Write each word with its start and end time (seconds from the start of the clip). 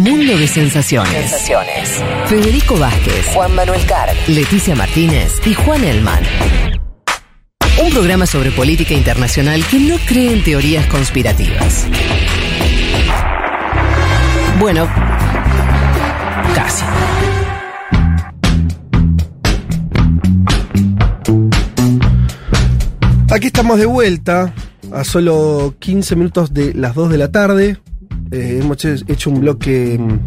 Un 0.00 0.16
mundo 0.16 0.38
de 0.38 0.48
sensaciones. 0.48 1.30
Federico 2.26 2.78
Vázquez, 2.78 3.26
Juan 3.34 3.54
Manuel 3.54 3.84
Carr, 3.84 4.08
Leticia 4.28 4.74
Martínez 4.74 5.46
y 5.46 5.52
Juan 5.52 5.84
Elman. 5.84 6.22
Un 7.84 7.90
programa 7.90 8.24
sobre 8.24 8.50
política 8.50 8.94
internacional 8.94 9.62
que 9.70 9.78
no 9.78 9.96
cree 10.06 10.32
en 10.32 10.42
teorías 10.42 10.86
conspirativas. 10.86 11.86
Bueno, 14.58 14.88
casi. 16.54 16.84
Aquí 23.30 23.48
estamos 23.48 23.78
de 23.78 23.84
vuelta 23.84 24.54
a 24.94 25.04
solo 25.04 25.74
15 25.78 26.16
minutos 26.16 26.54
de 26.54 26.72
las 26.72 26.94
2 26.94 27.10
de 27.10 27.18
la 27.18 27.30
tarde. 27.30 27.76
Eh, 28.32 28.58
hemos 28.60 28.84
he- 28.84 28.94
hecho 29.08 29.30
un 29.30 29.40
bloque. 29.40 29.96
mm, 29.98 30.18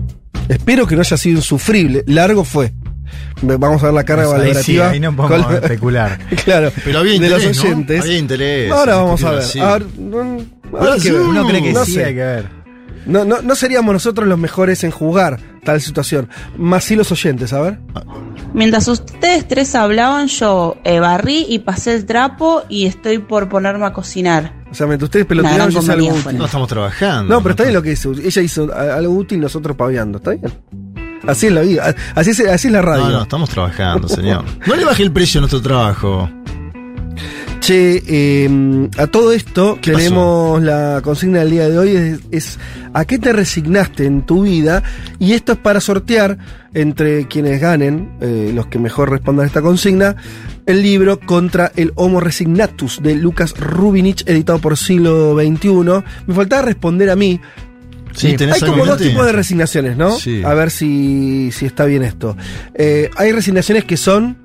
Espero 0.50 0.86
que 0.86 0.96
no 0.96 1.02
haya 1.02 1.16
sido 1.18 1.38
insufrible. 1.38 2.04
Largo 2.08 2.44
fue. 2.44 2.74
Vamos 3.42 3.82
a 3.84 3.88
ver 3.88 3.94
la 3.96 4.04
carga 4.04 4.26
Pues 4.26 4.34
ahí 4.34 4.42
sí, 4.64 4.78
valorativa. 4.78 4.90
ahí 4.90 5.00
no 5.00 5.16
podemos 5.16 5.46
Con- 5.48 5.56
especular. 5.64 6.20
claro. 6.44 6.72
Pero 6.84 7.00
había 7.00 7.12
de 7.12 7.16
interés, 7.18 7.46
los 7.46 7.58
¿no? 7.58 7.64
oyentes. 7.64 8.02
Había 8.02 8.18
interés. 8.18 8.72
Ahora 8.72 8.96
vamos 8.96 9.24
a 9.24 9.32
ver. 9.32 9.44
Sí. 9.44 9.60
A 9.60 9.74
ver, 9.74 9.86
no, 10.00 10.40
sí, 11.00 11.12
ver. 11.12 11.22
Uno 11.22 11.48
cree 11.48 11.64
que 11.64 11.74
No 11.74 11.86
sí, 11.86 11.94
sé. 11.94 12.06
hay 12.06 12.14
que 12.16 12.20
ver. 12.22 12.63
No, 13.06 13.26
no, 13.26 13.42
no 13.42 13.56
seríamos 13.56 13.94
nosotros 13.94 14.28
los 14.28 14.38
mejores 14.38 14.84
en 14.84 14.92
jugar 14.92 15.40
tal 15.64 15.82
situación. 15.82 16.30
Más 16.58 16.84
sí 16.84 16.96
los 16.96 17.12
oyentes, 17.12 17.54
a 17.54 17.62
ver. 17.62 17.80
Mientras 18.54 18.88
ustedes 18.88 19.48
tres 19.48 19.76
hablaban, 19.76 20.28
yo 20.28 20.78
eh, 20.84 21.00
barrí 21.00 21.46
y 21.50 21.60
pasé 21.60 21.96
el 21.96 22.06
trapo 22.06 22.64
y 22.70 22.86
estoy 22.86 23.20
por 23.20 23.50
ponerme 23.50 23.86
a 23.86 23.94
cocinar. 23.94 24.54
O 24.72 24.76
sea, 24.76 24.88
mientras 24.88 25.08
ustedes 25.08 25.28
gran 25.28 25.70
yo 25.70 25.80
hice 25.80 25.92
algo 25.92 26.10
útil. 26.10 26.38
No 26.38 26.46
estamos 26.46 26.68
trabajando. 26.68 27.34
No, 27.34 27.42
pero 27.42 27.52
está 27.52 27.64
bien 27.64 27.76
lo 27.76 27.82
que 27.82 27.92
hizo. 27.92 28.12
Ella 28.12 28.42
hizo 28.42 28.74
algo 28.74 29.14
útil, 29.14 29.40
nosotros 29.40 29.76
paviando. 29.76 30.18
¿Está 30.18 30.32
bien? 30.32 30.52
Así 31.28 31.48
es 31.48 31.54
la 31.54 31.62
vida. 31.62 31.96
Así 32.16 32.32
es, 32.32 32.40
así 32.42 32.68
es 32.68 32.74
la 32.74 32.82
radio. 32.82 33.06
No, 33.06 33.12
no, 33.12 33.22
estamos 33.24 33.50
trabajando, 33.50 34.08
señor. 34.08 34.44
No 34.66 34.76
le 34.76 34.84
baje 34.84 35.04
el 35.04 35.12
precio 35.12 35.40
a 35.40 35.42
nuestro 35.42 35.62
trabajo. 35.62 36.30
Che, 37.64 38.04
eh, 38.06 38.90
a 38.98 39.08
todo 39.08 39.32
esto 39.32 39.80
¿Qué 39.82 39.94
tenemos 39.94 40.62
la 40.62 41.00
consigna 41.02 41.40
del 41.40 41.52
día 41.52 41.70
de 41.70 41.78
hoy, 41.78 41.96
es, 41.96 42.20
es 42.30 42.60
¿a 42.94 43.06
qué 43.06 43.18
te 43.18 43.32
resignaste 43.32 44.06
en 44.06 44.26
tu 44.26 44.44
vida? 44.44 44.84
Y 45.18 45.32
esto 45.32 45.54
es 45.54 45.60
para 45.60 45.80
sortear 45.80 46.38
entre 46.74 47.26
quienes 47.30 47.62
ganen, 47.62 48.18
eh, 48.20 48.52
los 48.54 48.68
que 48.68 48.80
mejor 48.80 49.12
respondan 49.12 49.46
a 49.46 49.48
esta 49.48 49.62
consigna, 49.62 50.18
el 50.66 50.82
libro 50.82 51.22
Contra 51.22 51.72
el 51.78 51.94
Homo 51.96 52.20
Resignatus 52.20 53.02
de 53.02 53.16
Lucas 53.16 53.58
Rubinich, 53.58 54.28
editado 54.28 54.60
por 54.60 54.76
Siglo 54.76 55.34
XXI. 55.36 56.04
Me 56.28 56.36
faltaba 56.36 56.64
responder 56.64 57.12
a 57.12 57.16
mí, 57.16 57.40
Sí, 58.14 58.36
hay 58.40 58.60
como 58.60 58.86
dos 58.86 58.98
tipos 58.98 59.26
de 59.26 59.32
resignaciones, 59.32 59.96
¿no? 59.96 60.18
Sí. 60.18 60.44
A 60.44 60.54
ver 60.54 60.70
si, 60.70 61.50
si 61.54 61.66
está 61.66 61.86
bien 61.86 62.04
esto. 62.04 62.36
Eh, 62.76 63.10
hay 63.16 63.32
resignaciones 63.32 63.86
que 63.86 63.96
son 63.96 64.38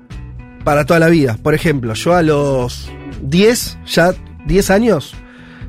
para 0.63 0.85
toda 0.85 1.01
la 1.01 1.09
vida. 1.09 1.37
Por 1.43 1.53
ejemplo, 1.53 1.93
yo 1.93 2.15
a 2.15 2.21
los 2.23 2.89
10, 3.21 3.77
ya 3.85 4.13
10 4.45 4.69
años, 4.69 5.13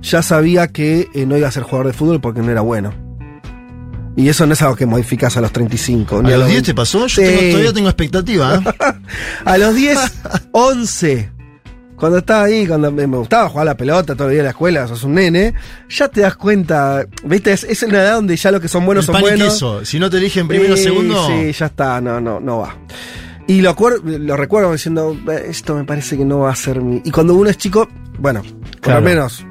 ya 0.03 0.23
sabía 0.23 0.69
que 0.69 1.09
eh, 1.15 1.27
no 1.27 1.37
iba 1.37 1.49
a 1.49 1.53
ser 1.53 1.63
jugador 1.63 1.87
de 1.89 1.93
fútbol 1.93 2.21
porque 2.21 2.41
no 2.41 2.51
era 2.51 2.61
bueno. 2.63 2.93
Y 4.17 4.29
eso 4.29 4.45
no 4.47 4.53
es 4.55 4.61
algo 4.63 4.77
que 4.77 4.87
modificas 4.87 5.37
a 5.37 5.41
los 5.41 5.53
35. 5.53 6.19
¿A 6.19 6.23
ni 6.23 6.31
los 6.33 6.49
10 6.49 6.63
te 6.65 6.75
pasó? 6.75 7.07
Yo 7.07 7.23
tengo- 7.23 7.51
todavía 7.53 7.73
tengo 7.73 7.89
expectativa. 7.89 8.55
¿eh? 8.57 8.95
A 9.45 9.57
los 9.57 9.75
10, 9.75 9.99
11. 10.53 11.31
Cuando 11.97 12.17
estaba 12.19 12.45
ahí, 12.45 12.67
cuando 12.67 12.91
me 12.91 13.05
gustaba 13.05 13.47
jugar 13.51 13.67
la 13.67 13.77
pelota 13.77 14.15
todo 14.15 14.29
el 14.29 14.33
día 14.33 14.41
en 14.41 14.45
la 14.45 14.51
escuela, 14.53 14.89
sos 14.89 15.05
un 15.05 15.17
nene, 15.17 15.53
ya 15.91 16.09
te 16.09 16.23
das 16.23 16.35
cuenta, 16.35 17.05
¿viste? 17.25 17.53
Es, 17.53 17.63
es 17.65 17.83
una 17.83 17.99
edad 18.01 18.15
donde 18.15 18.37
ya 18.37 18.51
los 18.51 18.63
que 18.63 18.69
son 18.69 18.87
buenos 18.87 19.07
el 19.07 19.13
son 19.13 19.21
buenos. 19.21 19.53
queso. 19.53 19.85
Si 19.85 19.99
no 19.99 20.09
te 20.09 20.17
eligen 20.17 20.49
primero 20.49 20.73
o 20.73 20.77
segundo. 20.79 21.27
Sí, 21.27 21.53
ya 21.53 21.67
está, 21.67 22.01
no, 22.01 22.19
no, 22.19 22.41
no 22.41 22.61
va. 22.61 22.75
Y 23.51 23.61
lo, 23.63 23.75
lo 24.05 24.37
recuerdo 24.37 24.73
diciendo, 24.73 25.17
"Eh, 25.31 25.47
esto 25.49 25.75
me 25.75 25.85
parece 25.85 26.17
que 26.17 26.25
no 26.25 26.41
va 26.41 26.51
a 26.51 26.55
ser 26.57 26.81
mi. 26.81 27.01
Y 27.05 27.11
cuando 27.11 27.35
uno 27.35 27.51
es 27.51 27.57
chico, 27.59 27.89
bueno, 28.19 28.43
por 28.43 28.81
Claro. 28.81 29.01
lo 29.01 29.07
menos 29.07 29.45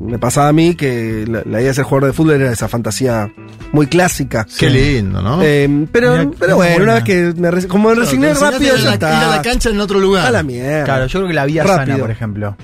me 0.00 0.18
pasaba 0.18 0.48
a 0.48 0.52
mí 0.52 0.74
que 0.74 1.24
la, 1.28 1.42
la 1.44 1.58
idea 1.60 1.68
de 1.68 1.74
ser 1.74 1.84
jugador 1.84 2.08
de 2.10 2.12
fútbol 2.14 2.40
era 2.40 2.52
esa 2.52 2.68
fantasía 2.68 3.32
muy 3.72 3.86
clásica. 3.86 4.46
Qué 4.58 4.70
lindo, 4.70 5.20
¿no? 5.22 5.40
Eh, 5.42 5.86
pero, 5.92 6.12
Mira, 6.16 6.30
pero 6.38 6.56
bueno, 6.56 6.82
una 6.84 6.94
vez 6.94 7.04
que 7.04 7.32
me 7.36 7.50
como 7.66 7.88
me 7.90 7.94
Claro, 7.94 8.00
resigné 8.06 8.34
rápido, 8.34 8.74
a 8.74 8.78
ya 8.78 8.84
la- 8.84 8.92
está. 8.94 9.08
Ir 9.08 9.24
a 9.24 9.36
la 9.36 9.42
cancha 9.42 9.70
en 9.70 9.80
otro 9.80 9.98
lugar. 10.00 10.26
A 10.26 10.30
la 10.30 10.42
mierda. 10.42 10.84
Claro, 10.84 11.06
yo 11.06 11.18
creo 11.20 11.28
que 11.28 11.34
la 11.34 11.44
vida 11.46 11.62
Rápido. 11.64 11.86
sana, 11.86 11.98
por 11.98 12.10
ejemplo. 12.10 12.56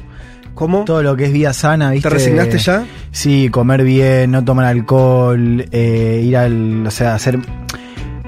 ¿Cómo? 0.54 0.84
Todo 0.84 1.02
lo 1.02 1.16
que 1.16 1.24
es 1.26 1.32
vida 1.32 1.52
sana, 1.52 1.90
¿viste? 1.90 2.08
¿Te 2.08 2.14
resignaste 2.14 2.58
ya? 2.58 2.84
Sí, 3.10 3.48
comer 3.50 3.82
bien, 3.82 4.30
no 4.30 4.44
tomar 4.44 4.66
alcohol, 4.66 5.66
eh, 5.72 6.22
ir 6.24 6.36
al. 6.36 6.86
O 6.86 6.90
sea, 6.92 7.14
hacer 7.16 7.38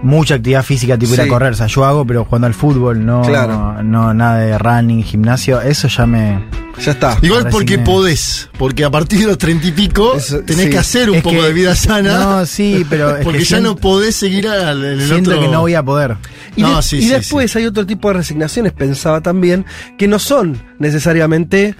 mucha 0.06 0.36
actividad 0.36 0.62
física, 0.62 0.96
tipo 0.96 1.12
ir 1.14 1.20
Sí. 1.20 1.26
a 1.26 1.28
correr. 1.28 1.52
O 1.52 1.56
sea, 1.56 1.66
yo 1.66 1.84
hago, 1.84 2.06
pero 2.06 2.24
jugando 2.24 2.46
al 2.46 2.54
fútbol, 2.54 3.04
no, 3.04 3.22
Claro. 3.22 3.82
no 3.82 4.14
nada 4.14 4.38
de 4.38 4.56
running, 4.58 5.02
gimnasio. 5.02 5.60
Eso 5.60 5.88
ya 5.88 6.06
me. 6.06 6.42
Ya 6.84 6.92
está. 6.92 7.16
Igual 7.22 7.48
porque 7.50 7.78
podés. 7.78 8.50
Porque 8.58 8.84
a 8.84 8.90
partir 8.90 9.20
de 9.20 9.26
los 9.26 9.38
treinta 9.38 9.66
y 9.66 9.72
pico 9.72 10.14
Eso- 10.14 10.40
tenés 10.40 10.64
sí. 10.66 10.70
que 10.70 10.78
hacer 10.78 11.08
un 11.08 11.16
Es 11.16 11.22
poco 11.22 11.36
que- 11.36 11.42
de 11.42 11.52
vida 11.54 11.74
sana. 11.74 12.18
No, 12.18 12.46
sí, 12.46 12.84
pero 12.90 13.16
es 13.16 13.24
porque 13.24 13.38
que 13.38 13.44
ya 13.44 13.56
siento- 13.56 13.70
no 13.70 13.76
podés 13.76 14.14
seguir 14.16 14.46
al 14.48 14.84
el 14.84 15.00
Siento 15.08 15.30
otro. 15.30 15.42
que 15.42 15.48
no 15.48 15.60
voy 15.60 15.74
a 15.74 15.82
poder. 15.82 16.16
Y, 16.54 16.62
No, 16.62 16.76
de- 16.76 16.82
sí, 16.82 16.98
y 16.98 17.02
sí, 17.02 17.08
después 17.08 17.54
hay 17.56 17.64
otro 17.66 17.86
tipo 17.86 18.08
de 18.08 18.14
resignaciones, 18.14 18.72
pensaba 18.72 19.22
también, 19.22 19.64
que 19.98 20.06
no 20.06 20.18
son 20.18 20.60
necesariamente 20.78 21.74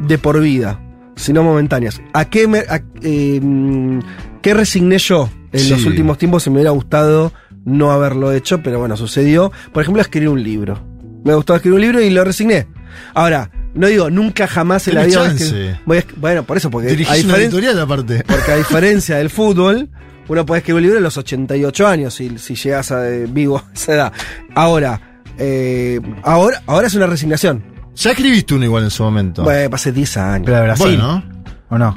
de 0.00 0.18
por 0.18 0.40
vida, 0.40 0.80
sino 1.16 1.42
momentáneas. 1.42 2.00
¿A 2.14 2.24
qué, 2.24 2.48
me, 2.48 2.60
a- 2.60 2.82
eh, 3.02 3.40
mm, 3.42 3.98
qué 4.40 4.54
resigné 4.54 4.96
yo 4.98 5.28
en 5.52 5.60
Sí. 5.60 5.68
los 5.70 5.84
últimos 5.84 6.16
tiempos? 6.16 6.42
Si 6.44 6.50
me 6.50 6.56
hubiera 6.56 6.70
gustado 6.70 7.32
no 7.64 7.92
haberlo 7.92 8.32
hecho, 8.32 8.62
pero 8.62 8.78
bueno, 8.78 8.96
sucedió. 8.96 9.52
Por 9.72 9.82
ejemplo, 9.82 10.00
escribir 10.02 10.28
un 10.28 10.42
libro. 10.42 10.82
Me 11.24 11.34
gustó 11.34 11.54
escribir 11.54 11.76
un 11.76 11.80
libro 11.82 12.00
y 12.00 12.10
lo 12.10 12.24
resigné. 12.24 12.66
Ahora, 13.14 13.50
no 13.74 13.86
digo 13.86 14.10
nunca 14.10 14.46
jamás 14.46 14.88
en 14.88 14.94
la 14.96 15.04
vida. 15.04 15.80
bueno, 16.16 16.42
por 16.44 16.56
eso, 16.56 16.70
porque 16.70 16.88
a 16.88 16.90
Dirigís 16.90 17.24
una 17.24 17.34
diferen- 17.34 17.40
editorial 17.42 17.80
aparte. 17.80 18.24
porque 18.26 18.52
a 18.52 18.56
diferencia 18.56 19.16
del 19.18 19.30
fútbol, 19.30 19.88
uno 20.28 20.46
puede 20.46 20.58
escribir 20.60 20.76
un 20.78 20.82
libro 20.84 20.98
a 20.98 21.02
los 21.02 21.16
88 21.16 21.86
años 21.86 22.14
si, 22.14 22.38
si 22.38 22.54
llegas 22.54 22.90
a 22.92 23.08
eh, 23.08 23.26
vivo 23.28 23.58
a 23.58 23.72
esa 23.74 23.92
edad. 23.94 24.12
Ahora, 24.54 25.20
eh, 25.38 26.00
ahora, 26.22 26.62
ahora 26.66 26.86
es 26.86 26.94
una 26.94 27.06
resignación. 27.06 27.62
Ya 27.96 28.10
escribiste 28.12 28.54
uno 28.54 28.64
igual 28.64 28.84
en 28.84 28.90
su 28.90 29.02
momento. 29.02 29.42
Bueno, 29.42 29.68
pasé 29.70 29.92
10 29.92 30.16
años. 30.16 30.46
Pero 30.46 30.62
Brasil. 30.62 30.86
Bueno, 30.86 31.22
¿O 31.70 31.78
no? 31.78 31.94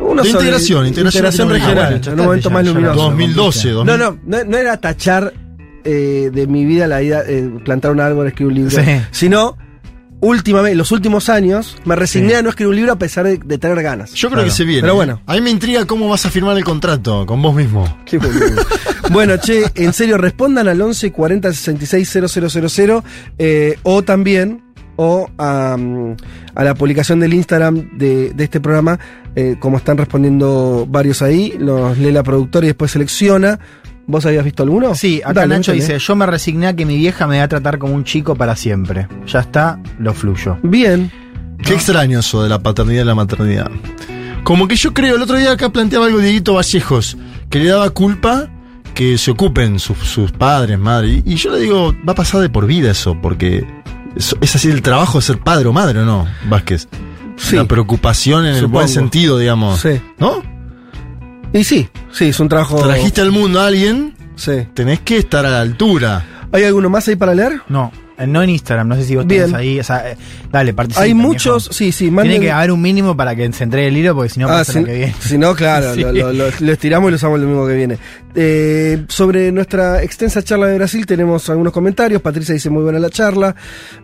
Uno 0.00 0.22
De 0.22 0.28
sobre- 0.28 0.44
integración, 0.44 0.86
integración 0.86 1.24
integración 1.24 1.48
latinoamericana. 1.48 1.90
regional, 1.96 2.00
Bueno, 2.00 2.12
en 2.12 2.20
un 2.20 2.26
momento 2.26 2.48
ya- 2.48 2.54
más 2.54 2.66
luminoso. 2.66 3.02
2012, 3.02 3.68
No, 3.68 3.74
2000. 3.76 3.98
no, 3.98 4.18
no, 4.26 4.44
no 4.44 4.56
era 4.58 4.76
tachar 4.76 5.32
eh, 5.84 6.30
de 6.32 6.46
mi 6.46 6.64
vida 6.66 6.86
la 6.86 7.02
idea 7.02 7.22
eh, 7.26 7.50
plantar 7.64 7.90
un 7.92 8.00
árbol, 8.00 8.26
escribir 8.26 8.48
un 8.52 8.54
libro, 8.68 8.70
Sí. 8.84 9.00
sino 9.10 9.56
últimamente, 10.20 10.74
los 10.74 10.90
últimos 10.92 11.28
años, 11.28 11.76
me 11.84 11.94
resigné 11.96 12.30
Sí. 12.30 12.34
a 12.34 12.42
no 12.42 12.50
escribir 12.50 12.70
un 12.70 12.76
libro 12.76 12.92
a 12.92 12.98
pesar 12.98 13.24
de, 13.24 13.38
de 13.38 13.56
tener 13.58 13.80
ganas. 13.82 14.12
Yo 14.12 14.28
creo 14.28 14.38
Claro. 14.40 14.44
que 14.48 14.50
se 14.54 14.64
viene. 14.64 14.82
Pero 14.82 14.96
bueno. 14.96 15.22
A 15.26 15.34
mí 15.34 15.40
me 15.40 15.50
intriga 15.50 15.84
cómo 15.86 16.08
vas 16.08 16.26
a 16.26 16.30
firmar 16.30 16.56
el 16.58 16.64
contrato 16.64 17.24
con 17.24 17.40
vos 17.40 17.54
mismo. 17.54 17.98
Qué 18.04 18.18
boludo. 18.18 18.62
bueno, 19.12 19.36
che, 19.38 19.64
en 19.76 19.92
serio, 19.92 20.18
respondan 20.18 20.66
al 20.68 20.80
11 20.80 21.12
40 21.12 21.52
66 21.52 22.08
000 22.10 23.02
eh, 23.38 23.78
o 23.84 24.02
también 24.02 24.64
o 25.00 25.30
a, 25.38 25.76
a 26.54 26.64
la 26.64 26.74
publicación 26.74 27.20
del 27.20 27.32
Instagram 27.32 27.96
de, 27.96 28.30
de 28.30 28.44
este 28.44 28.60
programa, 28.60 28.98
eh, 29.36 29.56
como 29.60 29.76
están 29.76 29.96
respondiendo 29.96 30.86
varios 30.88 31.22
ahí, 31.22 31.54
los 31.56 31.96
lee 31.98 32.10
la 32.10 32.24
productora 32.24 32.66
y 32.66 32.70
después 32.70 32.90
selecciona. 32.90 33.60
¿Vos 34.08 34.26
habías 34.26 34.44
visto 34.44 34.64
alguno? 34.64 34.96
Sí, 34.96 35.20
acá 35.22 35.34
Dale, 35.34 35.54
Nacho 35.54 35.72
dice, 35.72 35.98
yo 36.00 36.16
me 36.16 36.26
resigné 36.26 36.66
a 36.66 36.74
que 36.74 36.84
mi 36.84 36.96
vieja 36.96 37.28
me 37.28 37.38
va 37.38 37.44
a 37.44 37.48
tratar 37.48 37.78
como 37.78 37.94
un 37.94 38.02
chico 38.02 38.34
para 38.34 38.56
siempre. 38.56 39.06
Ya 39.26 39.40
está, 39.40 39.80
lo 40.00 40.12
fluyo. 40.14 40.58
Bien. 40.64 41.12
Qué 41.62 41.74
extraño 41.74 42.18
eso 42.18 42.42
de 42.42 42.48
la 42.48 42.58
paternidad 42.58 43.02
y 43.02 43.06
la 43.06 43.14
maternidad. 43.14 43.70
Como 44.42 44.66
que 44.66 44.74
yo 44.74 44.92
creo, 44.94 45.14
el 45.14 45.22
otro 45.22 45.36
día 45.36 45.52
acá 45.52 45.68
planteaba 45.68 46.06
algo 46.06 46.18
Dieguito 46.18 46.54
Vallejos, 46.54 47.16
que 47.50 47.60
le 47.60 47.66
daba 47.66 47.90
culpa 47.90 48.50
que 48.94 49.16
se 49.16 49.30
ocupen 49.30 49.78
sus, 49.78 49.98
sus 49.98 50.32
padres, 50.32 50.76
madre. 50.76 51.22
Y 51.24 51.36
yo 51.36 51.52
le 51.52 51.60
digo, 51.60 51.94
va 52.08 52.12
a 52.12 52.16
pasar 52.16 52.40
de 52.40 52.48
por 52.48 52.66
vida 52.66 52.90
eso, 52.90 53.16
porque 53.22 53.64
es, 54.16 54.34
es 54.40 54.56
así 54.56 54.68
el 54.70 54.82
trabajo 54.82 55.18
de 55.18 55.22
ser 55.22 55.38
padre 55.38 55.66
o 55.68 55.72
madre, 55.72 56.00
¿o 56.00 56.04
no, 56.04 56.26
Vázquez? 56.48 56.88
Sí. 57.36 57.56
La 57.56 57.64
preocupación 57.66 58.46
en 58.46 58.56
el 58.56 58.66
buen 58.66 58.88
sentido, 58.88 59.38
digamos. 59.38 59.80
Sí. 59.80 60.00
¿No? 60.18 60.42
Y 61.52 61.64
sí, 61.64 61.88
sí, 62.12 62.26
es 62.28 62.40
un 62.40 62.48
trabajo. 62.48 62.82
Trajiste 62.82 63.20
al 63.20 63.30
mundo 63.32 63.60
a 63.60 63.66
alguien, 63.68 64.14
Sí. 64.36 64.66
tenés 64.74 65.00
que 65.00 65.18
estar 65.18 65.46
a 65.46 65.50
la 65.50 65.60
altura. 65.60 66.24
¿Hay 66.52 66.64
alguno 66.64 66.90
más 66.90 67.06
ahí 67.08 67.16
para 67.16 67.34
leer? 67.34 67.62
No. 67.68 67.92
Eh, 68.18 68.26
No 68.26 68.42
en 68.42 68.50
Instagram, 68.50 68.88
no 68.88 68.96
sé 68.96 69.04
si 69.04 69.16
vos 69.16 69.26
Bien. 69.26 69.42
tenés 69.42 69.54
ahí. 69.56 69.78
O 69.80 69.84
sea, 69.84 70.10
eh, 70.10 70.16
dale, 70.50 70.74
participa. 70.74 71.02
Hay 71.04 71.12
viejo. 71.14 71.28
muchos, 71.28 71.68
sí, 71.72 71.92
sí, 71.92 72.04
Tiene 72.10 72.16
manden- 72.16 72.40
que 72.40 72.50
haber 72.50 72.72
un 72.72 72.82
mínimo 72.82 73.16
para 73.16 73.34
que 73.36 73.50
se 73.52 73.64
entregue 73.64 73.88
el 73.88 73.96
hilo, 73.96 74.14
porque 74.14 74.28
si 74.30 74.40
no, 74.40 74.46
Ah, 74.48 74.58
pasa 74.58 74.72
si, 74.72 74.80
lo 74.80 74.86
que 74.86 74.94
viene. 74.94 75.14
si 75.20 75.38
no, 75.38 75.54
claro, 75.54 75.94
Sí. 75.94 76.00
lo, 76.00 76.12
lo- 76.12 76.32
lo- 76.32 76.44
lo 76.58 76.72
estiramos 76.72 77.08
y 77.08 77.10
lo 77.12 77.16
usamos 77.16 77.36
el 77.36 77.42
domingo 77.42 77.66
que 77.66 77.74
viene. 77.74 77.98
Eh, 78.34 79.04
sobre 79.08 79.50
nuestra 79.52 80.02
extensa 80.02 80.42
charla 80.42 80.66
de 80.68 80.76
Brasil 80.78 81.06
tenemos 81.06 81.48
algunos 81.50 81.72
comentarios. 81.72 82.20
Patricia 82.22 82.54
dice 82.54 82.70
muy 82.70 82.82
buena 82.82 82.98
la 82.98 83.10
charla. 83.10 83.54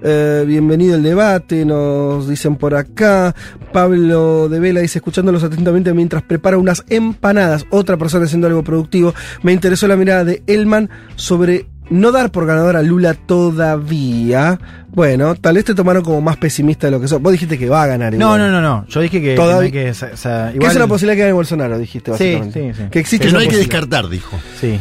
Eh, 0.02 0.44
bienvenido 0.46 0.96
el 0.96 1.02
debate, 1.02 1.64
nos 1.64 2.28
dicen 2.28 2.56
por 2.56 2.74
acá. 2.74 3.34
Pablo 3.72 4.48
de 4.48 4.60
Vela 4.60 4.80
dice 4.80 4.98
escuchándolos 4.98 5.42
atentamente 5.44 5.92
mientras 5.92 6.22
prepara 6.22 6.56
unas 6.58 6.84
empanadas. 6.88 7.66
Otra 7.70 7.96
persona 7.96 8.24
haciendo 8.24 8.46
algo 8.46 8.62
productivo. 8.62 9.14
Me 9.42 9.52
interesó 9.52 9.86
la 9.88 9.96
mirada 9.96 10.24
de 10.24 10.42
Elman 10.46 10.88
sobre 11.16 11.66
no 11.90 12.12
dar 12.12 12.30
por 12.30 12.46
ganador 12.46 12.76
a 12.76 12.82
Lula 12.82 13.14
todavía. 13.14 14.58
Bueno, 14.92 15.34
tal 15.34 15.56
vez 15.56 15.64
te 15.64 15.74
tomaron 15.74 16.04
como 16.04 16.20
más 16.20 16.36
pesimista 16.36 16.86
de 16.86 16.92
lo 16.92 17.00
que 17.00 17.08
sos. 17.08 17.20
Vos 17.20 17.32
dijiste 17.32 17.58
que 17.58 17.68
va 17.68 17.82
a 17.82 17.86
ganar. 17.86 18.12
No, 18.14 18.36
igual. 18.36 18.40
no, 18.40 18.50
no, 18.50 18.60
no. 18.60 18.86
Yo 18.88 19.00
dije 19.00 19.20
que. 19.20 19.34
Todavía- 19.34 19.70
que 19.70 19.84
que, 19.84 19.90
o 19.90 20.16
sea, 20.16 20.48
Que 20.50 20.56
igual- 20.56 20.70
es 20.70 20.76
una 20.76 20.86
posibilidad 20.86 21.16
que 21.16 21.20
gane 21.22 21.32
Bolsonaro, 21.32 21.78
dijiste 21.78 22.10
Sí, 22.16 22.24
básicamente. 22.36 22.74
sí, 22.74 22.82
sí. 22.84 22.88
Que 22.90 22.98
existe 23.00 23.26
Que 23.26 23.32
no 23.32 23.38
hay 23.40 23.48
que 23.48 23.56
descartar, 23.56 24.08
dijo. 24.08 24.38
Sí. 24.60 24.78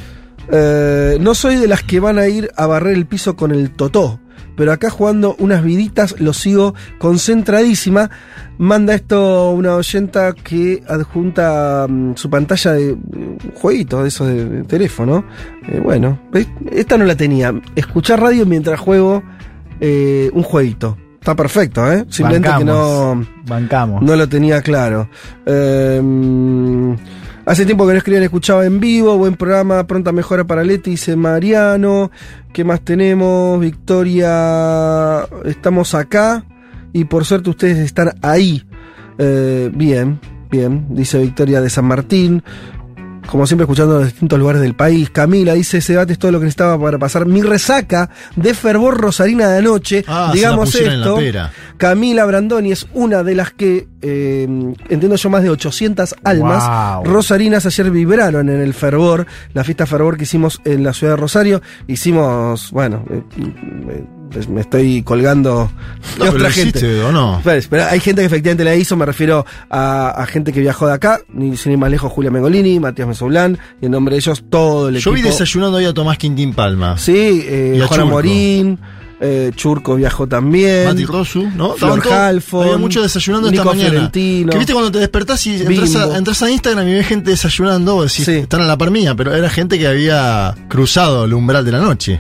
Eh, 0.52 1.18
no 1.22 1.34
soy 1.36 1.56
de 1.56 1.68
las 1.68 1.84
que 1.84 2.00
van 2.00 2.20
a 2.20 2.28
ir 2.28 2.52
a 2.56 2.66
barrer 2.66 2.96
el 2.96 3.06
piso 3.06 3.36
con 3.36 3.52
el 3.52 3.72
totó, 3.72 4.20
pero 4.56 4.72
acá 4.72 4.90
jugando 4.90 5.36
unas 5.40 5.64
viditas 5.64 6.20
lo 6.20 6.34
sigo 6.34 6.76
concentradísima. 7.00 8.10
Manda 8.58 8.94
esto 8.94 9.52
una 9.52 9.76
oyenta 9.76 10.34
que 10.34 10.84
adjunta 10.88 11.88
mm, 11.90 12.14
su 12.16 12.30
pantalla 12.30 12.74
de 12.74 12.92
eh, 12.92 12.94
un 12.94 13.40
jueguito 13.56 14.04
de 14.04 14.10
esos 14.10 14.28
de, 14.28 14.46
de 14.46 14.64
teléfono. 14.64 15.26
Eh, 15.68 15.80
bueno, 15.84 16.20
esta 16.72 16.98
no 16.98 17.06
la 17.06 17.16
tenía. 17.16 17.54
Escuchar 17.76 18.22
radio 18.22 18.46
mientras 18.46 18.80
juego 18.80 19.24
eh, 19.80 20.30
un 20.34 20.44
jueguito. 20.44 20.98
Está 21.20 21.36
perfecto, 21.36 21.90
¿eh? 21.92 22.06
Simplemente 22.10 22.50
que 22.58 22.66
no... 22.66 23.16
Bancamos. 23.16 23.28
Bancamos. 23.46 24.02
No 24.02 24.16
lo 24.16 24.28
tenía 24.28 24.62
claro. 24.62 25.10
Eh, 25.46 26.02
hace 27.46 27.66
tiempo 27.66 27.86
que 27.86 27.94
no 27.94 27.98
escribían, 27.98 28.24
escuchaba 28.24 28.66
en 28.66 28.80
vivo. 28.80 29.18
Buen 29.18 29.36
programa, 29.36 29.86
pronta 29.86 30.12
mejora 30.12 30.46
para 30.46 30.64
Leti, 30.64 30.92
dice 30.92 31.16
Mariano. 31.16 32.12
¿Qué 32.54 32.64
más 32.64 32.82
tenemos? 32.82 33.60
Victoria, 33.60 35.28
estamos 35.46 35.94
acá. 35.96 36.46
Y 36.94 37.06
por 37.06 37.26
suerte 37.26 37.50
ustedes 37.50 37.80
están 37.80 38.12
ahí. 38.22 38.64
Eh, 39.18 39.72
bien, 39.74 40.20
bien, 40.50 40.88
dice 40.90 41.20
Victoria 41.20 41.62
de 41.62 41.70
San 41.70 41.86
Martín. 41.86 42.44
Como 43.28 43.48
siempre, 43.48 43.64
escuchando 43.64 44.00
en 44.02 44.06
distintos 44.08 44.38
lugares 44.38 44.62
del 44.62 44.76
país. 44.76 45.10
Camila 45.10 45.54
dice: 45.54 45.78
Ese 45.78 45.94
debate 45.94 46.14
es 46.14 46.20
todo 46.20 46.32
lo 46.32 46.40
que 46.40 46.46
necesitaba 46.46 46.80
para 46.80 47.00
pasar 47.00 47.26
mi 47.26 47.42
resaca 47.42 48.10
de 48.36 48.54
fervor 48.54 48.98
rosarina 49.00 49.50
de 49.50 49.58
anoche. 49.60 50.04
Ah, 50.08 50.32
Digamos 50.34 50.76
esto. 50.76 51.18
Camila 51.78 52.26
Brandoni 52.26 52.72
es 52.72 52.86
una 52.94 53.24
de 53.24 53.36
las 53.36 53.52
que, 53.52 53.88
eh, 54.02 54.44
entiendo 54.90 55.16
yo, 55.16 55.30
más 55.30 55.42
de 55.44 55.50
800 55.50 56.16
almas 56.24 56.64
Wow. 57.04 57.06
rosarinas 57.12 57.66
ayer 57.66 57.90
vibraron 57.90 58.50
en 58.50 58.62
el 58.62 58.74
fervor, 58.74 59.26
la 59.54 59.64
fiesta 59.64 59.86
fervor 59.86 60.18
que 60.18 60.24
hicimos 60.24 60.62
en 60.66 60.84
la 60.84 60.94
ciudad 60.94 61.14
de 61.14 61.18
Rosario. 61.18 61.62
Hicimos, 61.88 62.70
bueno, 62.72 63.04
eh, 63.10 63.22
eh, 63.90 64.04
me 64.50 64.62
estoy 64.62 65.04
colgando 65.04 65.72
No, 66.18 66.24
de 66.26 66.30
otra 66.32 66.52
gente. 66.52 66.80
hiciste, 66.80 67.02
¿o 67.04 67.12
no? 67.12 67.40
Pues, 67.44 67.68
pero 67.68 67.86
hay 67.86 68.00
gente 68.00 68.22
que 68.22 68.26
efectivamente 68.28 68.64
la 68.64 68.76
hizo, 68.76 68.96
me 68.96 69.06
refiero 69.06 69.46
a, 69.70 70.10
a 70.10 70.26
gente 70.26 70.52
que 70.54 70.60
viajó 70.60 70.88
de 70.88 70.94
acá, 70.94 71.20
ni 71.34 71.56
sin 71.58 71.72
ir 71.74 71.78
más 71.78 71.90
lejos, 71.92 72.12
Julia 72.12 72.32
Mengolini, 72.32 72.80
Matías 72.80 73.08
Mesoulán, 73.08 73.58
y 73.82 73.86
en 73.86 73.92
nombre 73.92 74.14
de 74.16 74.20
ellos 74.20 74.44
todo 74.50 74.90
el 74.90 74.96
Yo 74.96 75.12
equipo. 75.12 75.16
vi 75.16 75.22
desayunando 75.22 75.78
ahí 75.78 75.86
a 75.86 75.94
Tomás 75.94 76.18
Quintín 76.18 76.54
Palma. 76.54 76.98
Sí, 76.98 77.44
eh, 77.46 77.84
Juana. 77.88 78.06
Morín, 78.06 78.80
eh, 79.22 79.52
Churco 79.56 79.96
viajó 79.96 80.28
también. 80.28 80.86
Mati 80.86 81.06
Rosu, 81.06 81.48
¿no? 81.56 81.76
Flor 81.76 82.06
Halfon, 82.12 82.64
Había 82.66 82.78
mucho 82.78 83.02
desayunando 83.02 83.48
esta 83.48 83.62
Nico 83.62 83.74
mañana. 83.74 83.90
Fiorentino. 83.92 84.52
Que 84.52 84.58
viste 84.58 84.74
cuando 84.74 84.92
te 84.92 85.00
despertás 85.00 85.48
y 85.48 85.62
entras 85.62 85.96
a, 85.96 86.18
entras 86.18 86.44
a 86.44 86.52
Instagram 86.52 86.88
y 86.90 86.94
ves 86.96 87.08
gente 87.08 87.32
desayunando, 87.32 88.02
decís, 88.04 88.26
Sí. 88.26 88.32
están 88.34 88.62
a 88.62 88.66
la 88.66 88.78
par 88.78 88.92
mía, 88.92 89.16
pero 89.16 89.34
era 89.34 89.50
gente 89.50 89.80
que 89.80 89.88
había 89.88 90.54
cruzado 90.68 91.24
el 91.26 91.34
umbral 91.34 91.64
de 91.64 91.72
la 91.72 91.80
noche. 91.80 92.20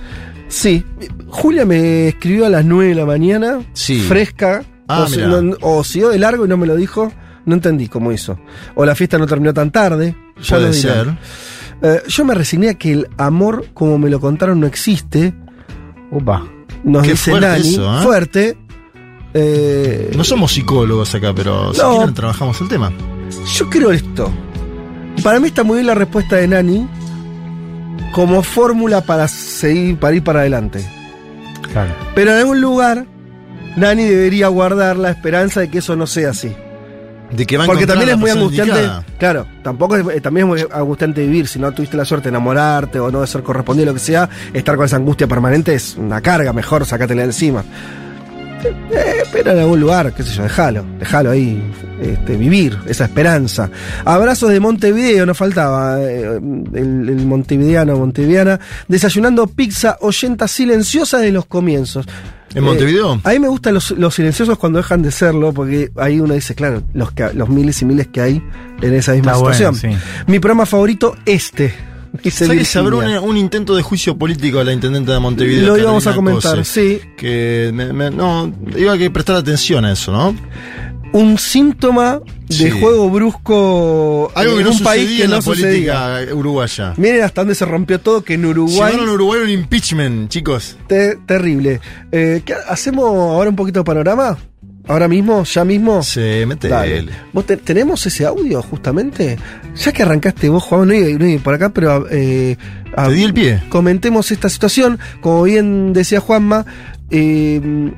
Sí, 0.53 0.83
Julia 1.29 1.65
me 1.65 2.09
escribió 2.09 2.45
a 2.45 2.49
las 2.49 2.63
9 2.63 2.89
de 2.89 2.95
la 2.95 3.05
mañana, 3.07 3.59
Sí. 3.73 3.99
fresca, 4.01 4.63
Ah, 4.87 5.01
o, 5.01 5.07
si- 5.07 5.17
no- 5.19 5.55
o 5.61 5.83
siguió 5.83 6.09
de 6.09 6.19
largo 6.19 6.45
y 6.45 6.47
no 6.47 6.57
me 6.57 6.67
lo 6.67 6.75
dijo, 6.75 7.11
no 7.45 7.55
entendí 7.55 7.87
cómo 7.87 8.11
hizo. 8.11 8.37
O 8.75 8.85
la 8.85 8.93
fiesta 8.93 9.17
no 9.17 9.25
terminó 9.25 9.51
tan 9.53 9.71
tarde, 9.71 10.15
ya 10.43 10.57
Puede 10.57 10.67
lo 10.67 10.73
ser. 10.73 11.07
Eh, 11.81 12.03
yo 12.07 12.23
me 12.25 12.35
resigné 12.35 12.69
a 12.69 12.73
que 12.75 12.91
el 12.91 13.07
amor, 13.17 13.65
como 13.73 13.97
me 13.97 14.09
lo 14.11 14.19
contaron, 14.19 14.59
no 14.59 14.67
existe, 14.67 15.33
Upa. 16.11 16.45
nos 16.83 17.01
Qué 17.03 17.11
dice 17.13 17.31
fuerte 17.31 17.47
Nani, 17.47 17.69
eso, 17.73 17.97
¿eh? 17.99 18.03
fuerte. 18.03 18.57
Eh, 19.33 20.11
No 20.15 20.23
somos 20.23 20.51
psicólogos 20.51 21.15
acá, 21.15 21.33
pero 21.33 21.73
si 21.73 21.81
No. 21.81 21.95
quieren 21.97 22.13
trabajamos 22.13 22.61
el 22.61 22.67
tema. 22.67 22.91
Yo 23.55 23.69
creo 23.71 23.91
esto. 23.91 24.31
Para 25.23 25.39
mí 25.39 25.47
está 25.47 25.63
muy 25.63 25.77
bien 25.77 25.87
la 25.87 25.95
respuesta 25.95 26.35
de 26.35 26.47
Nani 26.47 26.87
como 28.13 28.41
fórmula 28.43 29.01
para 29.01 29.27
seguir, 29.27 29.97
para 29.97 30.15
ir 30.15 30.23
para 30.23 30.39
adelante. 30.41 30.85
Claro. 31.71 31.91
Pero 32.15 32.31
en 32.31 32.37
algún 32.37 32.61
lugar, 32.61 33.05
Nani 33.75 34.03
debería 34.03 34.47
guardar 34.47 34.97
la 34.97 35.09
esperanza 35.09 35.59
de 35.59 35.69
que 35.69 35.79
eso 35.79 35.95
no 35.95 36.07
sea 36.07 36.29
así. 36.29 36.55
De 37.31 37.47
que 37.47 37.57
Porque 37.57 37.87
también 37.87 38.09
es 38.11 38.17
muy 38.17 38.29
angustiante. 38.29 38.73
indicada. 38.75 39.03
Claro, 39.17 39.47
tampoco 39.63 39.95
es, 39.97 40.07
eh, 40.17 40.21
también 40.21 40.45
es 40.45 40.49
muy 40.49 40.65
angustiante 40.71 41.21
vivir. 41.21 41.47
Si 41.47 41.57
no 41.57 41.71
tuviste 41.71 41.97
la 41.97 42.05
suerte 42.05 42.25
de 42.25 42.29
enamorarte 42.29 42.99
o 42.99 43.09
no 43.09 43.21
de 43.21 43.27
ser 43.27 43.41
correspondido, 43.41 43.87
lo 43.87 43.93
que 43.95 43.99
sea, 43.99 44.29
estar 44.53 44.75
con 44.75 44.85
esa 44.85 44.97
angustia 44.97 45.27
permanente 45.27 45.73
es 45.73 45.95
una 45.97 46.21
carga. 46.21 46.53
Mejor 46.53 46.85
sacátela 46.85 47.21
de 47.21 47.27
encima. 47.27 47.63
Eh, 48.65 49.23
pero 49.31 49.51
en 49.51 49.59
algún 49.59 49.79
lugar, 49.79 50.13
qué 50.13 50.23
sé 50.23 50.33
yo, 50.35 50.43
déjalo, 50.43 50.85
déjalo 50.99 51.31
ahí, 51.31 51.61
este, 52.01 52.35
vivir 52.37 52.77
esa 52.87 53.05
esperanza. 53.05 53.69
Abrazos 54.05 54.49
de 54.51 54.59
Montevideo, 54.59 55.25
nos 55.25 55.37
faltaba 55.37 56.01
eh, 56.01 56.39
el, 56.73 57.09
el 57.09 57.25
montevideano, 57.25 57.97
montevideana, 57.97 58.59
desayunando 58.87 59.47
pizza, 59.47 59.97
oyenta 60.01 60.47
silenciosa 60.47 61.19
de 61.19 61.31
los 61.31 61.45
comienzos. 61.45 62.05
¿En 62.51 62.59
Eh, 62.59 62.61
Montevideo? 62.61 63.19
a 63.23 63.29
mí 63.31 63.39
me 63.39 63.47
gustan 63.47 63.73
los, 63.73 63.91
los 63.91 64.13
silenciosos 64.13 64.57
cuando 64.59 64.77
dejan 64.77 65.01
de 65.01 65.11
serlo, 65.11 65.51
porque 65.53 65.91
ahí 65.97 66.19
uno 66.19 66.33
dice, 66.35 66.53
claro, 66.55 66.83
los, 66.93 67.11
que- 67.11 67.33
los 67.33 67.49
miles 67.49 67.81
y 67.81 67.85
miles 67.85 68.07
que 68.07 68.21
hay 68.21 68.43
en 68.81 68.93
esa 68.93 69.13
misma 69.13 69.31
Está 69.31 69.41
bueno, 69.43 69.57
situación. 69.57 69.93
sí. 69.93 69.97
Mi 70.27 70.39
programa 70.39 70.65
favorito, 70.65 71.15
este. 71.25 71.73
¿Sabes 72.31 72.59
que 72.59 72.65
se 72.65 72.79
abrió 72.79 72.99
Virginia. 72.99 73.21
un, 73.21 73.29
un 73.31 73.37
intento 73.37 73.75
de 73.75 73.81
juicio 73.81 74.17
político 74.17 74.59
a 74.59 74.63
la 74.63 74.71
intendente 74.73 75.11
de 75.11 75.19
Montevideo? 75.19 75.67
Lo 75.67 75.77
íbamos 75.77 76.05
a 76.07 76.13
comentar, 76.13 76.57
Cose, 76.57 76.99
sí. 76.99 77.01
Que 77.17 77.71
me- 77.73 77.91
me- 77.91 78.11
no, 78.11 78.53
iba 78.77 78.93
a 78.93 78.97
que 78.97 79.09
prestar 79.09 79.35
atención 79.37 79.83
a 79.85 79.91
eso, 79.93 80.11
¿no? 80.11 80.35
Un 81.13 81.37
síntoma 81.37 82.21
de 82.47 82.55
Sí. 82.55 82.69
juego 82.71 83.07
brusco 83.09 84.31
Algo 84.35 84.53
en 84.53 84.57
que 84.59 84.63
no 84.63 84.69
un 84.71 84.77
sucedía 84.77 84.91
país 84.93 85.17
que 85.17 85.23
en 85.25 85.29
no 85.29 85.35
la 85.37 85.41
sucedía. 85.43 85.93
política 86.15 86.35
uruguaya. 86.35 86.93
Miren 86.97 87.23
hasta 87.23 87.41
dónde 87.41 87.55
se 87.55 87.65
rompió 87.65 87.99
todo, 87.99 88.23
que 88.23 88.33
en 88.35 88.45
Uruguay. 88.45 88.91
Llevaron 88.91 89.09
a 89.09 89.13
Uruguay 89.13 89.41
un 89.43 89.49
impeachment, 89.49 90.29
chicos. 90.29 90.77
te- 90.87 91.17
terrible. 91.27 91.81
Eh, 92.11 92.41
¿qué- 92.45 92.55
¿Hacemos 92.67 93.05
ahora 93.05 93.49
un 93.49 93.55
poquito 93.55 93.79
de 93.81 93.83
panorama? 93.85 94.37
¿Ahora 94.87 95.07
mismo? 95.07 95.43
¿Ya 95.45 95.63
mismo? 95.63 96.03
Se 96.03 96.45
mete 96.45 96.67
Dale. 96.67 96.97
él. 96.99 97.09
¿Vos 97.31 97.45
te- 97.45 97.57
¿Tenemos 97.57 98.05
ese 98.05 98.25
audio 98.25 98.61
justamente? 98.61 99.37
Ya 99.75 99.91
que 99.93 100.03
arrancaste 100.03 100.49
vos, 100.49 100.63
Juan, 100.63 100.87
no 100.89 100.93
iba, 100.93 101.17
no 101.19 101.25
iba 101.27 101.41
por 101.43 101.53
acá, 101.53 101.69
pero... 101.69 102.05
eh, 102.11 102.57
a- 102.95 103.07
Te 103.07 103.13
di 103.13 103.23
el 103.23 103.33
pie. 103.33 103.63
Comentemos 103.69 104.31
esta 104.31 104.49
situación. 104.49 104.99
Como 105.21 105.43
bien 105.43 105.93
decía 105.93 106.19
Juanma, 106.19 106.65
eh, 107.09 107.91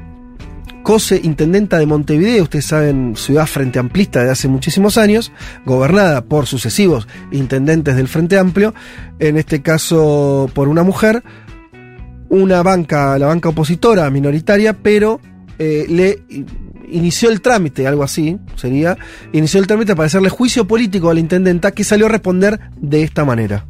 Cose, 0.84 1.20
intendenta 1.24 1.80
de 1.80 1.88
Montevideo, 1.88 2.44
ustedes 2.44 2.66
saben, 2.66 3.16
ciudad 3.16 3.48
frente 3.48 3.80
amplista 3.80 4.24
de 4.24 4.30
hace 4.30 4.48
muchísimos 4.48 5.00
años, 5.00 5.32
gobernada 5.66 6.24
por 6.26 6.46
sucesivos 6.46 7.08
intendentes 7.32 7.96
del 7.96 8.08
Frente 8.08 8.38
Amplio, 8.38 8.76
en 9.18 9.38
este 9.38 9.64
caso 9.64 10.48
por 10.54 10.68
una 10.68 10.84
mujer, 10.84 11.24
una 12.30 12.62
banca, 12.62 13.18
la 13.18 13.26
banca 13.26 13.50
opositora 13.50 14.08
minoritaria, 14.12 14.74
pero 14.74 15.20
eh, 15.58 15.88
le 15.90 16.22
inició 16.96 17.30
el 17.30 17.42
trámite, 17.42 17.88
algo 17.88 18.04
así 18.04 18.40
sería, 18.56 18.98
inició 19.34 19.60
el 19.60 19.68
trámite 19.68 19.96
para 19.96 20.08
hacerle 20.08 20.30
juicio 20.30 20.66
político 20.66 21.10
a 21.10 21.14
la 21.14 21.20
intendenta 21.20 21.72
que 21.72 21.84
salió 21.84 22.06
a 22.06 22.10
responder 22.10 22.60
de 22.80 23.04
esta 23.04 23.26
manera. 23.26 23.66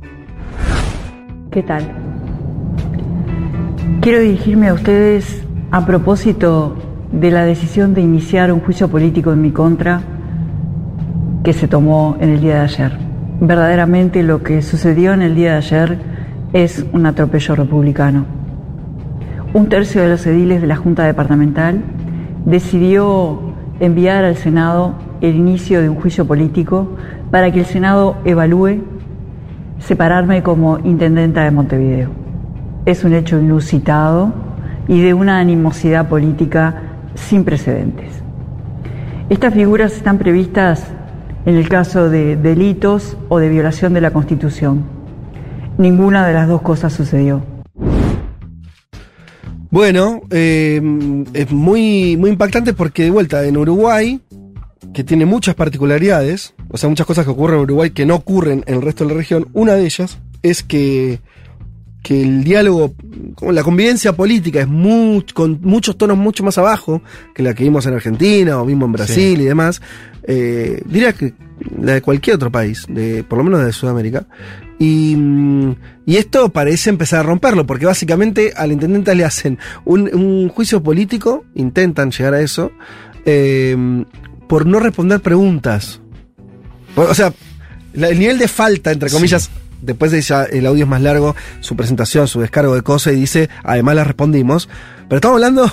¿Qué 1.51 1.63
tal? 1.63 1.83
Quiero 4.01 4.19
dirigirme 4.19 4.67
a 4.67 4.73
ustedes 4.73 5.41
a 5.71 5.85
propósito 5.85 6.77
de 7.11 7.31
la 7.31 7.45
decisión 7.45 7.93
de 7.93 8.01
iniciar 8.01 8.51
un 8.51 8.59
juicio 8.59 8.89
político 8.89 9.33
en 9.33 9.41
mi 9.41 9.51
contra 9.51 10.01
que 11.43 11.53
se 11.53 11.67
tomó 11.67 12.17
en 12.19 12.29
el 12.29 12.41
día 12.41 12.55
de 12.55 12.61
ayer. 12.61 12.97
Verdaderamente 13.39 14.23
lo 14.23 14.43
que 14.43 14.61
sucedió 14.61 15.13
en 15.13 15.21
el 15.21 15.35
día 15.35 15.51
de 15.51 15.57
ayer 15.57 15.99
es 16.53 16.85
un 16.93 17.05
atropello 17.05 17.55
republicano. 17.55 18.25
Un 19.53 19.69
tercio 19.69 20.01
de 20.01 20.09
los 20.09 20.25
ediles 20.25 20.61
de 20.61 20.67
la 20.67 20.75
Junta 20.75 21.03
Departamental 21.03 21.81
decidió 22.45 23.39
enviar 23.79 24.23
al 24.23 24.35
Senado 24.35 24.93
el 25.21 25.35
inicio 25.35 25.81
de 25.81 25.89
un 25.89 25.95
juicio 25.95 26.25
político 26.25 26.89
para 27.31 27.51
que 27.51 27.59
el 27.59 27.65
Senado 27.65 28.17
evalúe 28.25 28.83
separarme 29.79 30.43
como 30.43 30.79
intendenta 30.79 31.43
de 31.43 31.51
Montevideo. 31.51 32.09
Es 32.85 33.03
un 33.03 33.13
hecho 33.13 33.39
inusitado 33.39 34.33
y 34.87 35.01
de 35.01 35.13
una 35.13 35.39
animosidad 35.39 36.07
política 36.07 36.81
sin 37.15 37.43
precedentes. 37.43 38.21
Estas 39.29 39.53
figuras 39.53 39.93
están 39.93 40.17
previstas 40.17 40.87
en 41.45 41.55
el 41.55 41.67
caso 41.67 42.09
de 42.09 42.35
delitos 42.35 43.17
o 43.29 43.39
de 43.39 43.49
violación 43.49 43.93
de 43.93 44.01
la 44.01 44.11
Constitución. 44.11 44.83
Ninguna 45.77 46.27
de 46.27 46.33
las 46.33 46.47
dos 46.47 46.61
cosas 46.61 46.93
sucedió. 46.93 47.54
Bueno, 49.75 50.21
eh, 50.29 50.81
es 51.33 51.51
muy, 51.51 52.15
muy 52.15 52.29
impactante 52.29 52.71
porque 52.71 53.03
de 53.03 53.09
vuelta 53.09 53.43
en 53.43 53.57
Uruguay, 53.57 54.21
que 54.93 55.03
tiene 55.03 55.25
muchas 55.25 55.53
particularidades, 55.53 56.53
o 56.69 56.77
sea, 56.77 56.87
muchas 56.87 57.05
cosas 57.05 57.25
que 57.25 57.31
ocurren 57.31 57.57
en 57.57 57.63
Uruguay 57.63 57.89
que 57.89 58.05
no 58.05 58.15
ocurren 58.15 58.63
en 58.67 58.75
el 58.75 58.81
resto 58.81 59.03
de 59.03 59.09
la 59.09 59.17
región, 59.17 59.49
una 59.51 59.73
de 59.73 59.83
ellas 59.83 60.17
es 60.43 60.63
que, 60.63 61.19
que 62.03 62.21
el 62.21 62.45
diálogo, 62.45 62.93
la 63.41 63.63
convivencia 63.63 64.13
política 64.13 64.61
es 64.61 64.67
con 65.33 65.59
muchos 65.61 65.97
tonos 65.97 66.17
mucho 66.17 66.41
más 66.45 66.57
abajo 66.57 67.01
que 67.33 67.43
la 67.43 67.53
que 67.53 67.65
vimos 67.65 67.85
en 67.85 67.95
Argentina 67.95 68.61
o 68.61 68.63
mismo 68.63 68.85
en 68.85 68.93
Brasil 68.93 69.41
y 69.41 69.43
demás. 69.43 69.81
Eh, 70.23 70.81
diría 70.85 71.11
que 71.11 71.33
la 71.81 71.95
de 71.95 72.01
cualquier 72.01 72.37
otro 72.37 72.49
país, 72.49 72.85
de, 72.87 73.25
por 73.25 73.39
lo 73.39 73.43
menos 73.43 73.65
de 73.65 73.73
Sudamérica. 73.73 74.25
Y, 74.77 75.15
y, 76.05 76.17
esto 76.17 76.49
parece 76.49 76.89
empezar 76.89 77.21
a 77.21 77.23
romperlo, 77.23 77.65
porque 77.65 77.85
básicamente 77.85 78.53
al 78.57 78.73
intendente 78.73 79.15
le 79.15 79.23
hacen 79.23 79.57
un, 79.85 80.49
juicio 80.49 80.83
político, 80.83 81.45
intentan 81.55 82.11
llegar 82.11 82.33
a 82.33 82.41
eso, 82.41 82.71
eh, 83.25 83.75
por 84.47 84.65
no 84.65 84.79
responder 84.79 85.21
preguntas. 85.21 86.01
O 86.95 87.13
sea, 87.13 87.33
el 87.93 88.19
nivel 88.19 88.37
de 88.37 88.49
falta, 88.49 88.91
entre 88.91 89.09
comillas, 89.09 89.49
después 89.81 90.11
de 90.11 90.21
ya 90.21 90.43
el 90.43 90.65
audio 90.65 90.83
es 90.83 90.89
más 90.89 91.01
largo, 91.01 91.35
su 91.61 91.75
presentación, 91.75 92.27
su 92.27 92.41
descargo 92.41 92.75
de 92.75 92.81
cosas, 92.81 93.13
y 93.13 93.17
dice, 93.17 93.49
además 93.63 93.95
la 93.95 94.03
respondimos. 94.03 94.67
Pero 95.07 95.17
estamos 95.17 95.35
hablando 95.35 95.71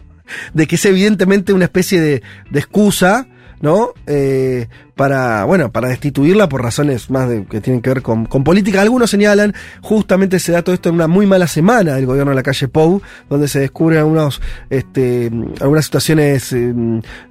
de 0.54 0.66
que 0.66 0.74
es 0.74 0.84
evidentemente 0.84 1.52
una 1.52 1.64
especie 1.64 2.00
de, 2.00 2.22
de 2.50 2.58
excusa 2.58 3.28
¿no? 3.60 3.92
Eh, 4.06 4.68
para, 4.96 5.44
bueno, 5.44 5.72
para 5.72 5.88
destituirla 5.88 6.48
por 6.48 6.62
razones 6.62 7.08
más 7.08 7.26
de, 7.26 7.46
que 7.46 7.62
tienen 7.62 7.80
que 7.80 7.88
ver 7.88 8.02
con, 8.02 8.26
política. 8.26 8.82
Algunos 8.82 9.10
señalan, 9.10 9.54
justamente 9.80 10.38
se 10.38 10.52
da 10.52 10.62
todo 10.62 10.74
esto 10.74 10.90
en 10.90 10.96
una 10.96 11.06
muy 11.06 11.26
mala 11.26 11.46
semana 11.46 11.94
del 11.94 12.04
gobierno 12.04 12.32
de 12.32 12.36
la 12.36 12.42
calle 12.42 12.68
Pou, 12.68 13.00
donde 13.28 13.48
se 13.48 13.60
descubren 13.60 14.00
algunos, 14.00 14.42
este, 14.68 15.30
algunas 15.60 15.86
situaciones 15.86 16.52
eh, 16.52 16.74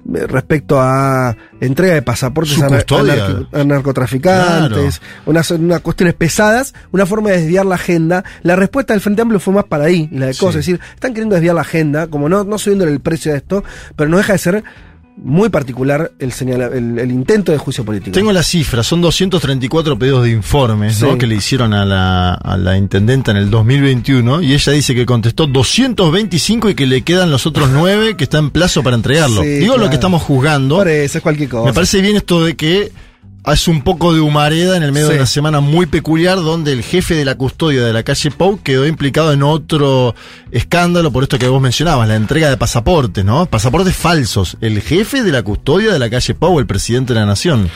respecto 0.04 0.80
a 0.80 1.36
entrega 1.60 1.94
de 1.94 2.02
pasaportes 2.02 2.60
a, 2.60 3.64
narcotraficantes, 3.64 5.00
unas, 5.26 5.52
cuestiones 5.82 6.14
pesadas, 6.14 6.74
una 6.90 7.06
forma 7.06 7.30
de 7.30 7.38
desviar 7.38 7.66
la 7.66 7.76
agenda. 7.76 8.24
La 8.42 8.56
respuesta 8.56 8.94
del 8.94 9.00
Frente 9.00 9.22
Amplio 9.22 9.38
fue 9.38 9.54
más 9.54 9.64
para 9.64 9.84
ahí, 9.84 10.08
la 10.10 10.26
de 10.26 10.34
cosas, 10.34 10.56
es 10.56 10.66
decir, 10.66 10.80
están 10.94 11.12
queriendo 11.12 11.36
desviar 11.36 11.54
la 11.54 11.60
agenda, 11.60 12.08
como 12.08 12.28
no, 12.28 12.42
no 12.42 12.58
subiéndole 12.58 12.90
el 12.90 13.00
precio 13.00 13.30
de 13.30 13.38
esto, 13.38 13.62
pero 13.94 14.10
no 14.10 14.16
deja 14.16 14.32
de 14.32 14.38
ser 14.38 14.64
muy 15.16 15.48
particular 15.48 16.12
el, 16.18 16.32
el, 16.98 17.10
intento 17.10 17.52
de 17.52 17.58
juicio 17.58 17.84
político. 17.84 18.12
Tengo 18.12 18.32
la 18.32 18.42
cifra, 18.42 18.82
son 18.82 19.00
234 19.00 19.98
pedidos 19.98 20.24
de 20.24 20.30
informes 20.30 21.04
que 21.18 21.26
le 21.26 21.34
hicieron 21.34 21.74
a 21.74 21.84
la, 21.84 22.34
a 22.34 22.56
la 22.56 22.76
intendenta 22.76 23.30
en 23.30 23.36
el 23.36 23.50
2021 23.50 24.42
y 24.42 24.54
ella 24.54 24.72
dice 24.72 24.94
que 24.94 25.04
contestó 25.04 25.46
225 25.46 26.70
y 26.70 26.74
que 26.74 26.86
le 26.86 27.02
quedan 27.02 27.30
los 27.30 27.46
otros 27.46 27.68
9 27.70 28.16
que 28.16 28.24
están 28.24 28.44
en 28.44 28.50
plazo 28.50 28.82
para 28.82 28.96
entregarlo. 28.96 29.42
Digo 29.42 29.76
lo 29.76 29.88
que 29.88 29.96
estamos 29.96 30.22
juzgando. 30.22 30.82
es 30.84 31.20
cualquier 31.20 31.48
cosa. 31.48 31.66
Me 31.66 31.72
parece 31.72 32.00
bien 32.00 32.16
esto 32.16 32.44
de 32.44 32.56
que 32.56 32.92
hace 33.44 33.70
un 33.70 33.82
poco 33.82 34.12
de 34.12 34.20
humareda 34.20 34.76
en 34.76 34.82
el 34.82 34.92
medio 34.92 35.08
de 35.08 35.16
una 35.16 35.26
semana 35.26 35.60
muy 35.60 35.86
peculiar 35.86 36.38
donde 36.38 36.72
el 36.72 36.82
jefe 36.82 37.14
de 37.14 37.24
la 37.24 37.36
custodia 37.36 37.82
de 37.84 37.92
la 37.92 38.02
calle 38.02 38.30
Pau 38.30 38.60
quedó 38.62 38.86
implicado 38.86 39.32
en 39.32 39.42
otro 39.42 40.14
escándalo 40.50 41.10
por 41.10 41.22
esto 41.22 41.38
que 41.38 41.48
vos 41.48 41.60
mencionabas, 41.60 42.08
la 42.08 42.16
entrega 42.16 42.50
de 42.50 42.56
pasaportes, 42.56 43.24
¿no? 43.24 43.46
Pasaportes 43.46 43.96
falsos. 43.96 44.56
El 44.60 44.80
jefe 44.82 45.22
de 45.22 45.32
la 45.32 45.42
custodia 45.42 45.92
de 45.92 45.98
la 45.98 46.10
calle 46.10 46.34
Pau, 46.34 46.58
el 46.58 46.66
presidente 46.66 47.14
de 47.14 47.20
la 47.20 47.26
nación 47.26 47.70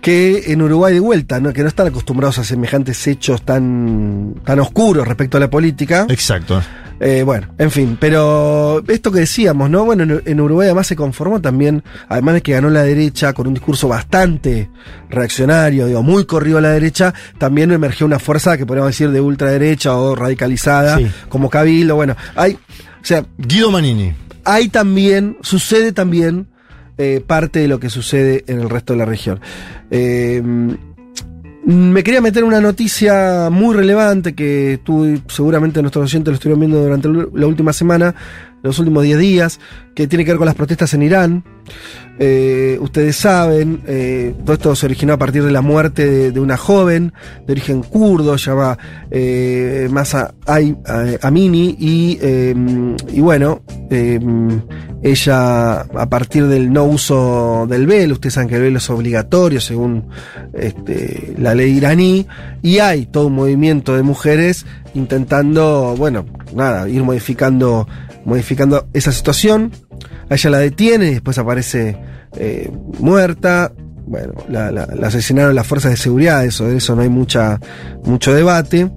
que 0.00 0.52
en 0.52 0.62
Uruguay 0.62 0.94
de 0.94 1.00
vuelta, 1.00 1.40
¿no? 1.40 1.52
que 1.52 1.62
no 1.62 1.68
están 1.68 1.88
acostumbrados 1.88 2.38
a 2.38 2.44
semejantes 2.44 3.06
hechos 3.06 3.42
tan, 3.42 4.34
tan 4.44 4.60
oscuros 4.60 5.06
respecto 5.06 5.36
a 5.36 5.40
la 5.40 5.50
política. 5.50 6.06
Exacto. 6.08 6.62
Eh, 7.02 7.22
bueno, 7.22 7.48
en 7.56 7.70
fin, 7.70 7.96
pero 7.98 8.84
esto 8.86 9.10
que 9.10 9.20
decíamos, 9.20 9.70
¿no? 9.70 9.86
Bueno, 9.86 10.20
en, 10.22 10.40
Uruguay 10.40 10.66
además 10.66 10.86
se 10.86 10.96
conformó 10.96 11.40
también, 11.40 11.82
además 12.10 12.34
de 12.34 12.42
que 12.42 12.52
ganó 12.52 12.68
la 12.68 12.82
derecha 12.82 13.32
con 13.32 13.46
un 13.46 13.54
discurso 13.54 13.88
bastante 13.88 14.68
reaccionario, 15.08 15.86
digo, 15.86 16.02
muy 16.02 16.26
corrido 16.26 16.58
a 16.58 16.60
la 16.60 16.72
derecha, 16.72 17.14
también 17.38 17.72
emergió 17.72 18.04
una 18.04 18.18
fuerza 18.18 18.58
que 18.58 18.66
podríamos 18.66 18.90
decir 18.90 19.10
de 19.10 19.20
ultraderecha 19.20 19.96
o 19.96 20.14
radicalizada, 20.14 21.00
como 21.30 21.48
Cabildo, 21.48 21.96
bueno, 21.96 22.16
hay, 22.36 22.52
o 22.52 23.04
sea... 23.04 23.24
Guido 23.38 23.70
Manini. 23.70 24.12
Hay 24.44 24.68
también, 24.68 25.38
sucede 25.40 25.92
también 25.92 26.48
eh, 27.02 27.22
parte 27.26 27.60
de 27.60 27.66
lo 27.66 27.80
que 27.80 27.88
sucede 27.88 28.44
en 28.46 28.60
el 28.60 28.68
resto 28.68 28.92
de 28.92 28.98
la 28.98 29.06
región. 29.06 29.40
Eh, 29.90 30.42
me 31.64 32.02
quería 32.02 32.20
meter 32.20 32.44
una 32.44 32.60
noticia 32.60 33.48
muy 33.50 33.74
relevante 33.74 34.34
que 34.34 34.80
tú 34.84 35.18
seguramente 35.26 35.80
nuestros 35.80 36.04
oyentes 36.04 36.30
lo 36.30 36.34
estuvieron 36.34 36.60
viendo 36.60 36.82
durante 36.82 37.08
la 37.08 37.46
última 37.46 37.72
semana, 37.72 38.14
los 38.62 38.78
últimos 38.78 39.02
10 39.02 39.18
días, 39.18 39.60
que 39.94 40.06
tiene 40.06 40.24
que 40.24 40.32
ver 40.32 40.38
con 40.38 40.46
las 40.46 40.54
protestas 40.54 40.94
en 40.94 41.02
Irán. 41.02 41.44
Eh, 42.22 42.76
ustedes 42.82 43.16
saben, 43.16 43.80
eh, 43.86 44.34
todo 44.44 44.52
esto 44.52 44.76
se 44.76 44.84
originó 44.84 45.14
a 45.14 45.16
partir 45.16 45.42
de 45.42 45.50
la 45.50 45.62
muerte 45.62 46.30
de, 46.30 46.40
una 46.40 46.58
joven 46.58 47.14
de 47.46 47.52
origen 47.52 47.82
kurdo, 47.82 48.36
llamada 48.36 48.76
eh, 49.10 49.88
Masa 49.90 50.34
Amini, 51.22 51.76
y, 51.78 52.18
y 52.20 53.20
bueno, 53.20 53.62
ella 55.02 55.80
a 55.80 56.10
partir 56.10 56.46
del 56.46 56.70
no 56.70 56.84
uso 56.84 57.66
del 57.66 57.86
velo, 57.86 58.14
ustedes 58.14 58.34
saben 58.34 58.50
que 58.50 58.56
el 58.56 58.62
velo 58.62 58.78
es 58.78 58.90
obligatorio 58.90 59.58
según 59.58 60.08
este, 60.52 61.34
la 61.38 61.54
ley 61.54 61.78
iraní, 61.78 62.26
y 62.60 62.80
hay 62.80 63.06
todo 63.06 63.28
un 63.28 63.34
movimiento 63.34 63.96
de 63.96 64.02
mujeres 64.02 64.66
intentando, 64.92 65.94
bueno, 65.96 66.26
nada, 66.54 66.86
ir 66.86 67.02
modificando 67.02 67.88
modificando 68.30 68.88
esa 68.92 69.10
situación. 69.10 69.72
Ella 70.30 70.50
la 70.50 70.58
detiene 70.60 71.06
y 71.06 71.14
después 71.14 71.36
aparece 71.36 71.98
eh, 72.36 72.70
muerta. 73.00 73.72
Bueno, 74.10 74.32
la, 74.48 74.88
asesinaron 75.04 75.54
las 75.54 75.64
fuerzas 75.64 75.92
de 75.92 75.96
seguridad, 75.96 76.44
eso, 76.44 76.66
de 76.66 76.78
eso 76.78 76.96
no 76.96 77.02
hay 77.02 77.08
mucha, 77.08 77.60
mucho 78.04 78.34
debate. 78.34 78.90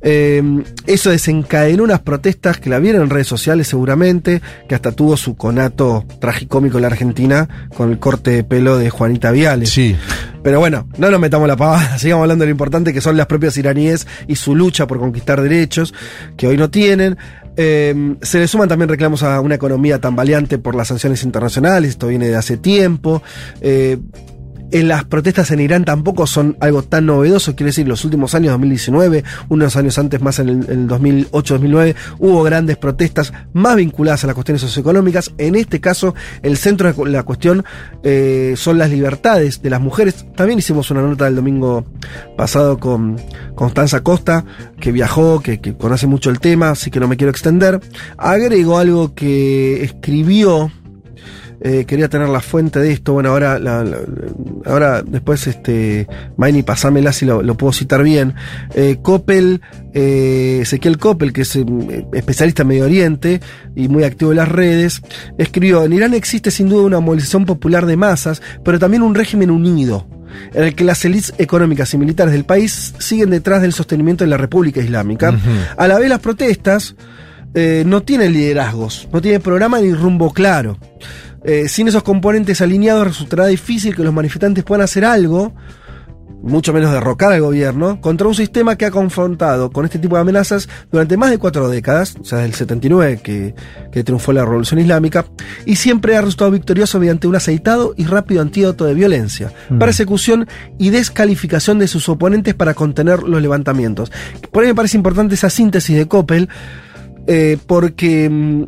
Eh, 0.00 0.40
eso 0.86 1.10
desencadenó 1.10 1.82
unas 1.82 1.98
protestas 2.02 2.58
que 2.58 2.70
la 2.70 2.78
vieron 2.78 3.02
en 3.02 3.10
redes 3.10 3.26
sociales 3.26 3.66
seguramente, 3.66 4.40
que 4.68 4.76
hasta 4.76 4.92
tuvo 4.92 5.16
su 5.16 5.34
conato 5.34 6.04
tragicómico 6.20 6.78
en 6.78 6.82
la 6.82 6.86
Argentina 6.86 7.68
con 7.76 7.90
el 7.90 7.98
corte 7.98 8.30
de 8.30 8.44
pelo 8.44 8.78
de 8.78 8.90
Juanita 8.90 9.32
Viales. 9.32 9.70
Sí. 9.70 9.96
Pero 10.40 10.60
bueno, 10.60 10.88
no 10.98 11.10
nos 11.10 11.18
metamos 11.18 11.48
la 11.48 11.56
pavada, 11.56 11.98
sigamos 11.98 12.22
hablando 12.22 12.44
de 12.44 12.50
lo 12.50 12.52
importante 12.52 12.92
que 12.92 13.00
son 13.00 13.16
las 13.16 13.26
propias 13.26 13.56
iraníes 13.56 14.06
y 14.28 14.36
su 14.36 14.54
lucha 14.54 14.86
por 14.86 15.00
conquistar 15.00 15.42
derechos 15.42 15.92
que 16.36 16.46
hoy 16.46 16.56
no 16.56 16.70
tienen. 16.70 17.18
Eh, 17.56 18.14
se 18.22 18.38
le 18.38 18.46
suman 18.46 18.68
también 18.68 18.88
reclamos 18.88 19.24
a 19.24 19.40
una 19.40 19.56
economía 19.56 20.00
tan 20.00 20.14
valiente 20.14 20.58
por 20.58 20.76
las 20.76 20.86
sanciones 20.86 21.24
internacionales, 21.24 21.90
esto 21.90 22.06
viene 22.06 22.28
de 22.28 22.36
hace 22.36 22.56
tiempo. 22.56 23.20
Eh, 23.60 23.98
en 24.72 24.88
las 24.88 25.04
protestas 25.04 25.50
en 25.50 25.60
Irán 25.60 25.84
tampoco 25.84 26.26
son 26.26 26.56
algo 26.60 26.82
tan 26.82 27.06
novedoso, 27.06 27.54
quiero 27.56 27.68
decir, 27.68 27.88
los 27.88 28.04
últimos 28.04 28.34
años, 28.34 28.52
2019, 28.52 29.24
unos 29.48 29.76
años 29.76 29.98
antes, 29.98 30.20
más 30.20 30.38
en 30.38 30.48
el, 30.48 30.88
2008-2009, 30.88 31.94
hubo 32.18 32.42
grandes 32.42 32.76
protestas 32.76 33.32
más 33.52 33.76
vinculadas 33.76 34.24
a 34.24 34.28
las 34.28 34.34
cuestiones 34.34 34.62
socioeconómicas. 34.62 35.32
En 35.38 35.54
este 35.54 35.80
caso, 35.80 36.14
el 36.42 36.56
centro 36.56 36.92
de 36.92 37.10
la 37.10 37.22
cuestión 37.22 37.64
eh, 38.02 38.54
son 38.56 38.78
las 38.78 38.90
libertades 38.90 39.62
de 39.62 39.70
las 39.70 39.80
mujeres. 39.80 40.26
También 40.36 40.58
hicimos 40.58 40.90
una 40.90 41.02
nota 41.02 41.26
el 41.26 41.36
domingo 41.36 41.84
pasado 42.36 42.78
con 42.78 43.16
Constanza 43.54 44.00
Costa, 44.00 44.44
que 44.80 44.92
viajó, 44.92 45.40
que, 45.40 45.60
que 45.60 45.76
conoce 45.76 46.06
mucho 46.06 46.30
el 46.30 46.40
tema, 46.40 46.70
así 46.70 46.90
que 46.90 47.00
no 47.00 47.08
me 47.08 47.16
quiero 47.16 47.30
extender. 47.30 47.80
Agrego 48.16 48.78
algo 48.78 49.14
que 49.14 49.82
escribió 49.82 50.70
eh, 51.62 51.84
quería 51.86 52.08
tener 52.08 52.28
la 52.28 52.40
fuente 52.40 52.78
de 52.78 52.90
esto. 52.90 53.12
Bueno, 53.12 53.30
ahora, 53.30 53.60
ahora 54.64 55.02
después, 55.02 55.46
este, 55.46 56.06
Maini, 56.38 56.62
pasámela 56.62 57.12
si 57.12 57.26
lo, 57.26 57.42
puedo 57.54 57.72
citar 57.72 58.02
bien. 58.02 58.34
Eh, 58.74 58.98
Coppel, 59.02 59.60
eh, 59.92 60.60
Ezequiel 60.62 60.96
Coppel, 60.96 61.34
que 61.34 61.42
es 61.42 61.58
especialista 62.14 62.62
en 62.62 62.68
Medio 62.68 62.84
Oriente 62.86 63.40
y 63.76 63.88
muy 63.88 64.04
activo 64.04 64.30
en 64.30 64.38
las 64.38 64.48
redes, 64.48 65.02
escribió: 65.36 65.84
En 65.84 65.92
Irán 65.92 66.14
existe 66.14 66.50
sin 66.50 66.70
duda 66.70 66.84
una 66.84 67.00
movilización 67.00 67.44
popular 67.44 67.84
de 67.84 67.96
masas, 67.96 68.40
pero 68.64 68.78
también 68.78 69.02
un 69.02 69.14
régimen 69.14 69.50
unido 69.50 70.06
en 70.54 70.64
el 70.64 70.74
que 70.74 70.84
las 70.84 71.04
élites 71.04 71.34
económicas 71.36 71.92
y 71.92 71.98
militares 71.98 72.32
del 72.32 72.44
país 72.44 72.94
siguen 72.98 73.30
detrás 73.30 73.60
del 73.60 73.74
sostenimiento 73.74 74.24
de 74.24 74.30
la 74.30 74.38
República 74.38 74.80
Islámica. 74.80 75.38
A 75.76 75.88
la 75.88 75.98
vez 75.98 76.08
las 76.08 76.20
protestas 76.20 76.94
no 77.52 78.02
tienen 78.02 78.32
liderazgos, 78.32 79.08
no 79.12 79.20
tienen 79.20 79.42
programa 79.42 79.80
ni 79.80 79.92
rumbo 79.92 80.32
claro. 80.32 80.78
Eh, 81.44 81.68
sin 81.68 81.88
esos 81.88 82.02
componentes 82.02 82.60
alineados 82.60 83.06
resultará 83.06 83.46
difícil 83.46 83.94
que 83.96 84.02
los 84.02 84.12
manifestantes 84.12 84.62
puedan 84.64 84.84
hacer 84.84 85.04
algo 85.04 85.54
mucho 86.42 86.72
menos 86.72 86.92
derrocar 86.92 87.32
al 87.32 87.40
gobierno, 87.40 88.00
contra 88.00 88.26
un 88.26 88.34
sistema 88.34 88.76
que 88.76 88.86
ha 88.86 88.90
confrontado 88.90 89.70
con 89.70 89.84
este 89.84 89.98
tipo 89.98 90.16
de 90.16 90.22
amenazas 90.22 90.68
durante 90.90 91.16
más 91.16 91.30
de 91.30 91.38
cuatro 91.38 91.68
décadas, 91.68 92.16
o 92.20 92.24
sea, 92.24 92.38
desde 92.38 92.48
el 92.48 92.54
79 92.54 93.20
que, 93.22 93.54
que 93.92 94.04
triunfó 94.04 94.32
la 94.32 94.44
Revolución 94.44 94.80
Islámica, 94.80 95.26
y 95.66 95.76
siempre 95.76 96.16
ha 96.16 96.20
resultado 96.20 96.50
victorioso 96.50 96.98
mediante 96.98 97.26
un 97.26 97.36
aceitado 97.36 97.94
y 97.96 98.04
rápido 98.04 98.40
antídoto 98.40 98.86
de 98.86 98.94
violencia, 98.94 99.52
Mm. 99.68 99.78
persecución 99.78 100.48
y 100.78 100.90
descalificación 100.90 101.78
de 101.78 101.88
sus 101.88 102.08
oponentes 102.08 102.54
para 102.54 102.74
contener 102.74 103.22
los 103.22 103.42
levantamientos. 103.42 104.10
Por 104.50 104.62
ahí 104.62 104.70
me 104.70 104.74
parece 104.74 104.96
importante 104.96 105.34
esa 105.34 105.50
síntesis 105.50 105.96
de 105.96 106.08
Coppel, 106.08 106.48
eh, 107.26 107.58
porque 107.66 108.28
mm, 108.30 108.64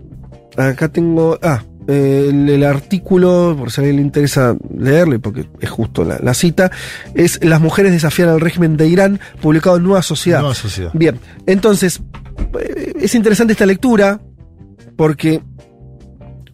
acá 0.59 0.89
tengo... 0.89 1.39
Ah, 1.43 1.63
eh, 1.89 2.27
el, 2.31 2.49
el 2.49 2.65
artículo, 2.65 3.55
por 3.59 3.71
si 3.71 3.81
a 3.81 3.83
alguien 3.83 3.97
le 3.97 4.03
interesa 4.03 4.57
leerlo, 4.77 5.15
y 5.15 5.19
porque 5.19 5.49
es 5.61 5.71
justo 5.71 6.05
la, 6.05 6.19
la 6.19 6.35
cita, 6.35 6.71
es 7.15 7.43
Las 7.45 7.61
mujeres 7.61 7.93
desafían 7.93 8.29
al 8.29 8.41
régimen 8.41 8.77
de 8.77 8.87
Irán, 8.89 9.21
publicado 9.41 9.77
en 9.77 9.85
Nueva 9.85 10.03
Sociedad. 10.03 10.41
Nueva 10.41 10.55
Sociedad. 10.55 10.91
Bien, 10.95 11.19
entonces, 11.47 12.01
eh, 12.61 12.93
es 13.01 13.15
interesante 13.15 13.53
esta 13.53 13.67
lectura, 13.67 14.21
porque 14.97 15.43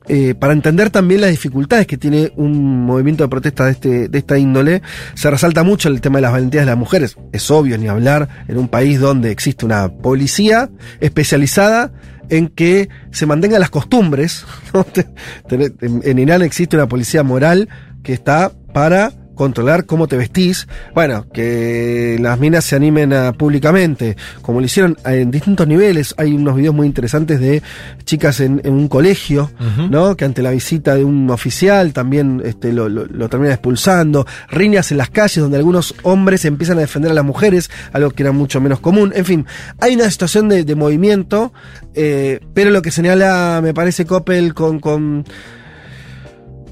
eh, 0.09 0.35
para 0.35 0.53
entender 0.53 0.91
también 0.91 1.21
las 1.21 1.31
dificultades 1.31 1.87
que 1.87 1.99
tiene 1.99 2.33
un 2.37 2.85
movimiento 2.87 3.25
de 3.25 3.29
protesta 3.29 3.67
de, 3.67 3.73
este, 3.73 4.09
de 4.09 4.19
esta 4.19 4.39
índole, 4.39 4.83
se 5.15 5.31
resalta 5.31 5.63
mucho 5.63 5.89
el 5.89 6.01
tema 6.01 6.19
de 6.19 6.23
las 6.23 6.33
valentías 6.33 6.63
de 6.63 6.71
las 6.71 6.79
mujeres. 6.79 7.17
Es 7.33 7.51
obvio 7.51 7.77
ni 7.79 7.89
hablar 7.89 8.29
en 8.49 8.59
un 8.59 8.69
país 8.69 9.01
donde 9.01 9.31
existe 9.31 9.67
una 9.67 9.89
policía 9.89 10.71
especializada 11.01 11.93
en 12.31 12.49
que 12.49 12.89
se 13.11 13.27
mantengan 13.27 13.61
las 13.61 13.71
costumbres. 13.71 14.45
en 15.51 16.19
Irán 16.19 16.43
existe 16.43 16.77
una 16.77 16.89
policía 16.89 17.23
moral 17.23 17.69
que 18.03 18.13
está 18.13 18.53
para 18.73 19.13
controlar 19.39 19.87
cómo 19.87 20.09
te 20.09 20.17
vestís. 20.17 20.69
Bueno, 20.95 21.27
que 21.33 22.19
las 22.21 22.39
minas 22.39 22.65
se 22.65 22.77
animen 22.77 23.13
a, 23.15 23.33
públicamente, 23.33 24.17
como 24.43 24.61
lo 24.61 24.67
hicieron 24.67 24.97
en 25.07 25.31
distintos 25.31 25.67
niveles. 25.67 26.15
Hay 26.19 26.35
unos 26.35 26.57
videos 26.57 26.75
muy 26.75 26.87
interesantes 26.87 27.41
de 27.41 27.63
chicas 28.05 28.41
en, 28.41 28.61
en 28.65 28.75
un 28.75 28.89
colegio. 28.89 29.51
¿no? 29.91 30.17
Que 30.17 30.25
ante 30.25 30.43
la 30.43 30.51
visita 30.51 30.95
de 30.97 31.05
un 31.05 31.31
oficial 31.31 31.93
también 31.93 32.43
este, 32.45 32.73
lo, 32.73 32.89
lo, 32.89 33.07
lo 33.07 33.29
terminan 33.29 33.53
expulsando. 33.55 34.27
Riñas 34.51 34.91
en 34.91 34.99
las 34.99 35.11
calles 35.11 35.39
donde 35.39 35.57
algunos 35.57 35.95
hombres 36.03 36.45
empiezan 36.45 36.79
a 36.79 36.81
defender 36.81 37.13
a 37.13 37.15
las 37.15 37.25
mujeres, 37.25 37.71
algo 37.93 38.11
que 38.11 38.25
era 38.25 38.33
mucho 38.33 38.61
menos 38.61 38.81
común. 38.81 39.13
En 39.15 39.25
fin, 39.25 39.47
hay 39.81 39.95
una 39.95 40.11
situación 40.11 40.49
de, 40.49 40.65
de 40.65 40.75
movimiento, 40.75 41.53
eh, 41.95 42.41
pero 42.55 42.71
lo 42.71 42.83
que 42.83 42.91
señala, 42.91 43.61
me 43.63 43.73
parece, 43.73 44.05
Coppel 44.05 44.53
con, 44.53 44.81
con 44.81 45.25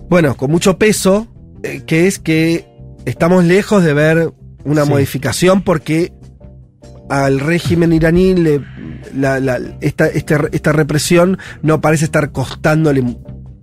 bueno, 0.09 0.37
con 0.37 0.51
mucho 0.51 0.79
peso, 0.79 1.27
eh, 1.75 1.83
que 1.87 2.07
es 2.07 2.19
que 2.19 2.67
estamos 3.05 3.45
lejos 3.45 3.83
de 3.85 3.93
ver 3.95 4.31
una 4.65 4.85
Sí. 4.85 4.91
modificación 4.91 5.63
porque 5.63 6.13
al 7.09 7.39
régimen 7.41 7.93
iraní 7.93 8.35
le, 8.35 8.61
la- 9.15 9.39
la- 9.39 9.61
esta, 9.81 10.07
este- 10.09 10.37
esta 10.53 10.73
represión 10.73 11.39
no 11.63 11.81
parece 11.81 12.05
estar 12.07 12.33
costándole 12.33 13.05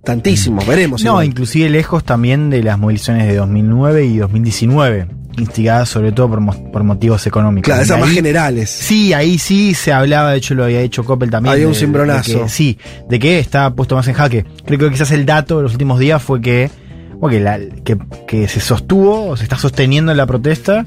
tantísimo. 0.02 0.62
Veremos. 0.66 1.02
No, 1.04 1.12
igual. 1.12 1.26
inclusive 1.26 1.68
lejos 1.70 2.04
también 2.04 2.50
de 2.50 2.62
las 2.62 2.78
movilizaciones 2.78 3.26
de 3.28 3.36
2009 3.36 4.04
y 4.06 4.16
2019, 4.18 5.08
instigadas 5.38 5.88
sobre 5.90 6.12
todo 6.12 6.28
por, 6.30 6.70
por 6.72 6.84
motivos 6.84 7.26
económicos. 7.26 7.66
Claro, 7.66 7.82
esas 7.82 8.00
más 8.00 8.10
generales. 8.10 8.70
Sí, 8.70 9.12
ahí 9.12 9.38
sí 9.38 9.74
se 9.74 9.92
hablaba, 9.92 10.30
de 10.32 10.38
hecho 10.38 10.54
lo 10.54 10.64
había 10.64 10.80
hecho 10.80 11.04
Coppel 11.04 11.30
también. 11.30 11.52
Había 11.54 11.68
un 11.68 11.74
cimbronazo. 11.74 12.32
de 12.32 12.38
que- 12.44 12.48
sí, 12.48 12.78
de 13.10 13.18
que 13.18 13.38
está 13.38 13.74
puesto 13.74 13.94
más 13.94 14.06
en 14.08 14.14
jaque. 14.14 14.44
Creo 14.64 14.78
que 14.78 14.90
quizás 14.90 15.10
el 15.10 15.26
dato 15.26 15.58
de 15.58 15.64
los 15.64 15.72
últimos 15.72 15.98
días 15.98 16.22
fue 16.22 16.40
que, 16.40 16.70
bueno, 17.18 17.36
que, 17.36 17.40
la- 17.40 17.60
que, 17.84 17.98
que 18.26 18.48
se 18.48 18.60
sostuvo 18.60 19.26
o 19.28 19.36
se 19.36 19.44
está 19.44 19.56
sosteniendo 19.56 20.12
la 20.14 20.26
protesta 20.26 20.86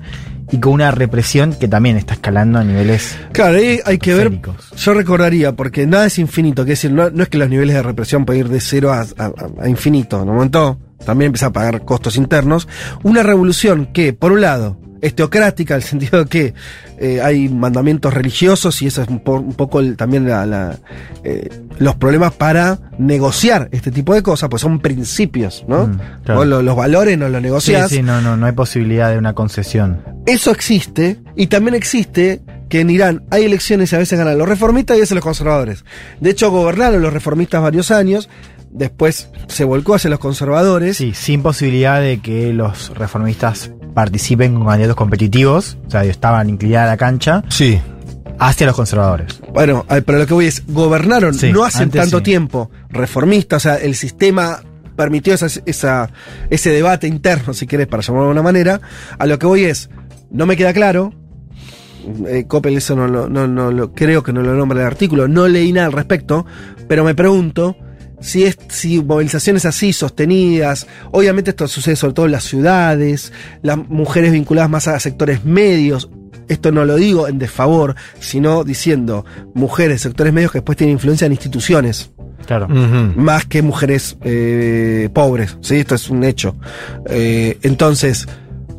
y 0.51 0.59
con 0.59 0.73
una 0.73 0.91
represión 0.91 1.53
que 1.53 1.67
también 1.67 1.97
está 1.97 2.13
escalando 2.13 2.57
a 2.59 2.63
niveles 2.63 3.17
Claro, 3.33 3.57
ahí 3.57 3.79
hay 3.85 3.97
que 3.97 4.13
ver. 4.13 4.39
Yo 4.77 4.93
recordaría, 4.93 5.53
porque 5.55 5.85
nada 5.85 6.05
es 6.05 6.17
infinito, 6.19 6.63
que 6.63 6.71
es 6.73 6.79
decir, 6.81 6.93
no, 6.95 7.09
no 7.09 7.23
es 7.23 7.29
que 7.29 7.37
los 7.37 7.49
niveles 7.49 7.75
de 7.75 7.83
represión 7.83 8.25
pueden 8.25 8.45
ir 8.45 8.49
de 8.49 8.61
cero 8.61 8.93
a, 8.93 9.01
a- 9.17 9.31
a 9.61 9.67
infinito. 9.69 10.21
En 10.21 10.29
un 10.29 10.35
momento 10.35 10.79
también 11.05 11.27
empieza 11.27 11.47
a 11.47 11.51
pagar 11.53 11.83
costos 11.83 12.15
internos. 12.15 12.67
Una 13.03 13.23
revolución 13.23 13.87
que, 13.93 14.13
por 14.13 14.31
un 14.31 14.39
lado, 14.41 14.79
es 15.01 15.15
teocrática, 15.15 15.75
en 15.75 15.81
el 15.81 15.83
sentido 15.83 16.23
de 16.23 16.29
que 16.29 16.53
eh, 16.99 17.21
hay 17.21 17.49
mandamientos 17.49 18.13
religiosos 18.13 18.81
y 18.81 18.87
eso 18.87 19.01
es 19.03 19.07
un, 19.07 19.19
po- 19.19 19.39
un 19.39 19.53
poco 19.53 19.79
el- 19.79 19.95
también 19.97 20.27
la- 20.27 20.45
la, 20.45 20.77
eh, 21.23 21.49
los 21.79 21.95
problemas 21.95 22.33
para 22.33 22.79
negociar 22.97 23.69
este 23.71 23.91
tipo 23.91 24.13
de 24.13 24.23
cosas, 24.23 24.49
pues 24.49 24.61
son 24.61 24.79
principios, 24.79 25.63
¿no? 25.67 25.87
Mm, 25.87 25.99
claro. 26.23 26.39
Vos 26.39 26.47
lo- 26.47 26.61
los 26.61 26.75
valores 26.75 27.17
no 27.17 27.29
los 27.29 27.39
Sí, 27.39 27.43
negociás. 27.43 27.89
sí, 27.89 28.01
no, 28.03 28.21
no, 28.21 28.35
no 28.37 28.45
hay 28.45 28.53
posibilidad 28.53 29.11
de 29.11 29.17
una 29.17 29.33
concesión. 29.33 30.01
Eso 30.25 30.51
existe, 30.51 31.19
y 31.35 31.47
también 31.47 31.75
existe 31.75 32.41
que 32.69 32.81
en 32.81 32.89
Irán 32.89 33.23
hay 33.29 33.45
elecciones 33.45 33.91
y 33.91 33.95
a 33.95 33.99
veces 33.99 34.19
ganan 34.19 34.37
los 34.37 34.49
reformistas 34.49 34.97
y 34.97 34.99
a 34.99 35.03
veces 35.03 35.15
los 35.15 35.23
conservadores. 35.23 35.85
De 36.19 36.31
hecho, 36.31 36.51
gobernaron 36.51 37.01
los 37.01 37.13
reformistas 37.13 37.61
varios 37.61 37.91
años, 37.91 38.27
después 38.71 39.29
se 39.47 39.63
volcó 39.63 39.95
hacia 39.95 40.09
los 40.09 40.19
conservadores. 40.19 40.97
Sí, 40.97 41.13
sin 41.13 41.41
posibilidad 41.43 41.99
de 42.01 42.19
que 42.19 42.53
los 42.53 42.95
reformistas 42.97 43.71
participen 43.93 44.53
con 44.55 44.65
candidatos 44.67 44.95
competitivos, 44.95 45.77
o 45.87 45.89
sea, 45.91 46.03
estaban 46.03 46.49
inclinados 46.49 46.87
a 46.87 46.91
la 46.91 46.97
cancha, 46.97 47.43
Sí. 47.49 47.79
hacia 48.39 48.67
los 48.67 48.75
conservadores. 48.75 49.41
Bueno, 49.53 49.85
pero 50.05 50.19
lo 50.19 50.27
que 50.27 50.33
voy 50.33 50.45
es, 50.45 50.63
gobernaron 50.67 51.33
Sí, 51.33 51.51
no 51.51 51.63
hace 51.63 51.87
tanto 51.87 52.17
sí. 52.19 52.23
tiempo 52.23 52.69
reformistas, 52.89 53.65
o 53.65 53.69
sea, 53.69 53.75
el 53.77 53.95
sistema 53.95 54.61
permitió 54.95 55.33
esa, 55.33 55.47
esa- 55.65 56.09
ese 56.49 56.69
debate 56.71 57.07
interno, 57.07 57.53
si 57.53 57.65
querés, 57.67 57.87
para 57.87 58.01
llamarlo 58.03 58.25
de 58.25 58.29
alguna 58.31 58.43
manera. 58.43 58.81
A 59.17 59.25
lo 59.25 59.37
que 59.39 59.45
voy 59.47 59.63
es, 59.65 59.89
no 60.31 60.45
me 60.45 60.55
queda 60.57 60.73
claro. 60.73 61.13
eh, 62.27 62.45
Coppel 62.47 62.77
eso 62.77 62.95
no, 62.95 63.07
lo- 63.07 63.27
no, 63.27 63.47
no 63.47 63.91
creo 63.93 64.23
que 64.23 64.31
no 64.31 64.41
lo 64.41 64.53
nombra 64.55 64.79
el 64.79 64.87
artículo, 64.87 65.27
no 65.27 65.47
leí 65.47 65.73
nada 65.73 65.87
al 65.87 65.93
respecto, 65.93 66.45
pero 66.87 67.03
me 67.03 67.15
pregunto 67.15 67.75
si 68.19 68.43
es 68.43 68.57
si 68.69 69.01
movilizaciones 69.01 69.65
así 69.65 69.93
sostenidas, 69.93 70.87
obviamente 71.11 71.51
esto 71.51 71.67
sucede 71.67 71.95
sobre 71.95 72.13
todo 72.13 72.25
en 72.25 72.31
las 72.31 72.43
ciudades, 72.43 73.31
las 73.61 73.77
mujeres 73.77 74.31
vinculadas 74.31 74.69
más 74.69 74.87
a 74.87 74.99
sectores 74.99 75.45
medios, 75.45 76.09
esto 76.47 76.71
no 76.71 76.85
lo 76.85 76.95
digo 76.95 77.27
en 77.27 77.39
desfavor, 77.39 77.95
sino 78.19 78.63
diciendo 78.63 79.25
mujeres, 79.53 80.01
sectores 80.01 80.33
medios 80.33 80.51
que 80.51 80.59
después 80.59 80.77
tienen 80.77 80.93
influencia 80.93 81.25
en 81.25 81.33
instituciones, 81.33 82.11
Claro. 82.45 82.69
Más 82.69 83.45
que 83.45 83.61
mujeres 83.61 84.17
eh, 84.21 85.09
pobres, 85.13 85.57
¿sí? 85.59 85.75
Esto 85.75 85.95
es 85.95 86.09
un 86.09 86.23
hecho. 86.23 86.55
Eh, 87.09 87.57
entonces, 87.61 88.25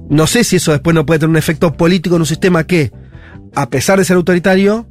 no 0.09 0.27
sé 0.27 0.43
si 0.43 0.57
eso 0.57 0.73
después 0.73 0.95
no 0.95 1.05
puede 1.05 1.21
tener 1.21 1.31
un 1.31 1.37
efecto 1.37 1.75
político 1.75 2.17
en 2.17 2.23
un 2.23 2.27
sistema 2.27 2.65
que, 2.65 2.93
a 3.55 3.69
pesar 3.69 3.99
de 3.99 4.07
ser 4.07 4.17
autoritario, 4.17 4.87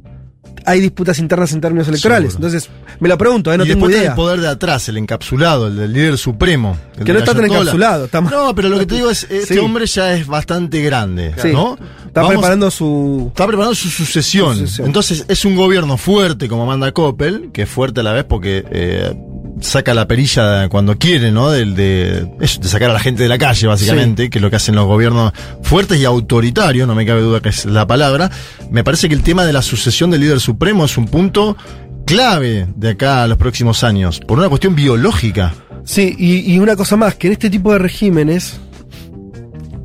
hay 0.64 0.80
disputas 0.80 1.18
internas 1.18 1.52
en 1.52 1.60
términos 1.60 1.88
electorales. 1.88 2.32
Seguro. 2.32 2.48
Entonces, 2.48 2.70
me 3.00 3.08
lo 3.08 3.16
pregunto, 3.16 3.52
¿eh? 3.52 3.58
no 3.58 3.64
y 3.64 3.68
tengo 3.68 3.88
idea. 3.88 4.10
el 4.10 4.14
poder 4.14 4.40
de 4.40 4.48
atrás, 4.48 4.88
el 4.88 4.96
encapsulado, 4.98 5.68
el 5.68 5.76
del 5.76 5.92
líder 5.92 6.18
supremo. 6.18 6.76
el 6.98 7.04
Que 7.04 7.12
no 7.12 7.18
está 7.20 7.34
tan 7.34 7.44
encapsulado, 7.44 8.04
está 8.06 8.20
más- 8.20 8.32
No, 8.32 8.54
pero 8.54 8.68
lo 8.68 8.78
que 8.78 8.86
te 8.86 8.96
digo 8.96 9.10
es, 9.10 9.22
este 9.30 9.54
Sí. 9.54 9.60
hombre 9.60 9.86
ya 9.86 10.14
es 10.14 10.26
bastante 10.26 10.82
grande, 10.82 11.32
Sí. 11.40 11.52
¿no? 11.52 11.78
Está 12.06 12.22
Vamos- 12.22 12.34
preparando 12.36 12.70
su... 12.70 13.26
Está 13.28 13.46
preparando 13.46 13.74
su 13.74 13.88
sucesión. 13.88 14.56
Sucesión. 14.56 14.86
Entonces 14.86 15.24
es 15.28 15.44
un 15.44 15.56
gobierno 15.56 15.96
fuerte 15.96 16.48
como 16.48 16.66
manda 16.66 16.90
Coppel, 16.92 17.50
que 17.52 17.62
es 17.62 17.68
fuerte 17.68 18.00
a 18.00 18.02
la 18.02 18.12
vez 18.12 18.24
porque 18.24 18.64
eh, 18.70 19.14
saca 19.60 19.94
la 19.94 20.06
perilla 20.06 20.68
cuando 20.68 20.98
quiere, 20.98 21.30
¿no? 21.30 21.50
Del, 21.50 21.74
de, 21.74 22.26
de 22.38 22.68
sacar 22.68 22.90
a 22.90 22.92
la 22.92 23.00
gente 23.00 23.22
de 23.22 23.28
la 23.28 23.38
calle, 23.38 23.66
básicamente, 23.66 24.30
que 24.30 24.38
es 24.38 24.42
lo 24.42 24.50
que 24.50 24.56
hacen 24.56 24.74
los 24.74 24.86
gobiernos 24.86 25.32
fuertes 25.62 25.98
y 26.00 26.04
autoritarios, 26.04 26.86
no 26.86 26.94
me 26.94 27.06
cabe 27.06 27.20
duda 27.20 27.40
que 27.40 27.50
es 27.50 27.64
la 27.64 27.86
palabra. 27.86 28.30
Me 28.70 28.84
parece 28.84 29.08
que 29.08 29.14
el 29.14 29.22
tema 29.22 29.44
de 29.44 29.52
la 29.52 29.62
sucesión 29.62 30.10
del 30.10 30.20
líder 30.20 30.40
supremo 30.40 30.84
es 30.84 30.96
un 30.96 31.06
punto 31.06 31.56
clave 32.06 32.66
de 32.76 32.90
acá 32.90 33.22
a 33.22 33.26
los 33.26 33.38
próximos 33.38 33.84
años, 33.84 34.20
por 34.20 34.38
una 34.38 34.48
cuestión 34.48 34.74
biológica. 34.74 35.54
Sí, 35.84 36.14
y, 36.18 36.52
y 36.52 36.58
una 36.58 36.76
cosa 36.76 36.96
más, 36.96 37.14
que 37.14 37.28
en 37.28 37.34
este 37.34 37.50
tipo 37.50 37.72
de 37.72 37.78
regímenes, 37.78 38.60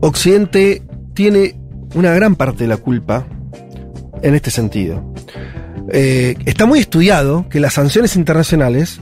Occidente 0.01 0.81
tiene 1.13 1.55
una 1.93 2.11
gran 2.13 2.35
parte 2.35 2.63
de 2.63 2.67
la 2.67 2.77
culpa 2.77 3.25
en 4.21 4.35
este 4.35 4.51
sentido. 4.51 5.13
Eh, 5.91 6.35
está 6.45 6.65
muy 6.65 6.79
estudiado 6.79 7.47
que 7.49 7.59
las 7.59 7.73
sanciones 7.73 8.15
internacionales 8.15 9.01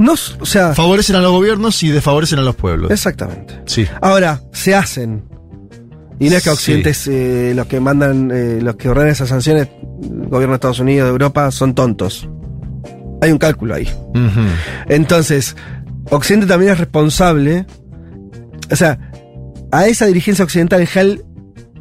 no, 0.00 0.14
o 0.14 0.46
sea, 0.46 0.74
Favorecen 0.74 1.14
a 1.16 1.20
los 1.20 1.30
gobiernos 1.30 1.82
y 1.82 1.88
desfavorecen 1.90 2.38
a 2.38 2.42
los 2.42 2.56
pueblos. 2.56 2.90
exactamente. 2.90 3.60
Sí. 3.66 3.86
Ahora, 4.00 4.40
se 4.50 4.74
hacen. 4.74 5.24
Y 6.18 6.30
no 6.30 6.36
es 6.36 6.42
que 6.42 6.48
Sí. 6.50 6.54
Occidente 6.54 6.90
es, 6.90 7.06
eh, 7.06 7.52
los 7.54 7.66
que 7.66 7.80
mandan, 7.80 8.30
eh, 8.32 8.60
los 8.62 8.76
que 8.76 8.88
ordenan 8.88 9.10
esas 9.10 9.28
sanciones, 9.28 9.68
el 10.02 10.28
gobierno 10.28 10.52
de 10.52 10.54
Estados 10.54 10.80
Unidos, 10.80 11.06
de 11.06 11.10
Europa, 11.12 11.50
son 11.50 11.74
tontos. 11.74 12.26
Hay 13.20 13.30
un 13.30 13.36
cálculo 13.36 13.74
ahí. 13.74 13.88
Entonces, 14.88 15.54
Occidente 16.08 16.46
también 16.46 16.72
es 16.72 16.78
responsable. 16.78 17.66
O 18.70 18.76
sea, 18.76 18.98
a 19.70 19.86
esa 19.86 20.06
dirigencia 20.06 20.42
occidental 20.44 20.80
en 20.80 20.86
general 20.86 21.24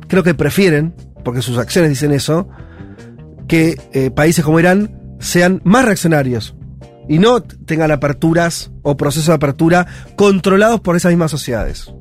creo 0.10 0.24
que 0.24 0.34
prefieren, 0.34 0.94
porque 1.24 1.42
sus 1.42 1.58
acciones 1.58 1.90
dicen 1.92 2.12
eso, 2.12 2.50
que 3.48 3.80
eh, 3.94 4.12
países 4.12 4.44
como 4.44 4.60
Irán 4.60 4.92
sean 5.20 5.62
más 5.64 5.86
reaccionarios 5.86 6.56
y 7.10 7.17
no 7.17 7.41
tengan 7.41 7.91
aperturas 7.91 8.72
o 8.84 8.95
procesos 8.95 9.28
de 9.28 9.34
apertura 9.34 9.88
controlados 10.15 10.80
por 10.80 10.95
esas 10.95 11.12
mismas 11.12 11.32
sociedades. 11.32 11.91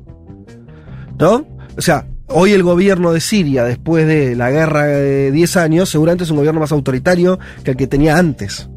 ¿No? 1.17 1.45
O 1.77 1.81
sea, 1.81 2.05
hoy 2.27 2.53
el 2.53 2.63
gobierno 2.63 3.11
de 3.11 3.19
Siria, 3.19 3.63
después 3.63 4.07
de 4.07 4.35
la 4.35 4.51
guerra 4.51 4.85
de 4.85 5.31
10 5.31 5.57
años, 5.57 5.89
seguramente 5.89 6.23
es 6.23 6.29
un 6.29 6.37
gobierno 6.37 6.61
más 6.61 6.71
autoritario 6.71 7.39
que 7.63 7.71
el 7.71 7.77
que 7.77 7.87
tenía 7.87 8.17
antes. 8.17 8.69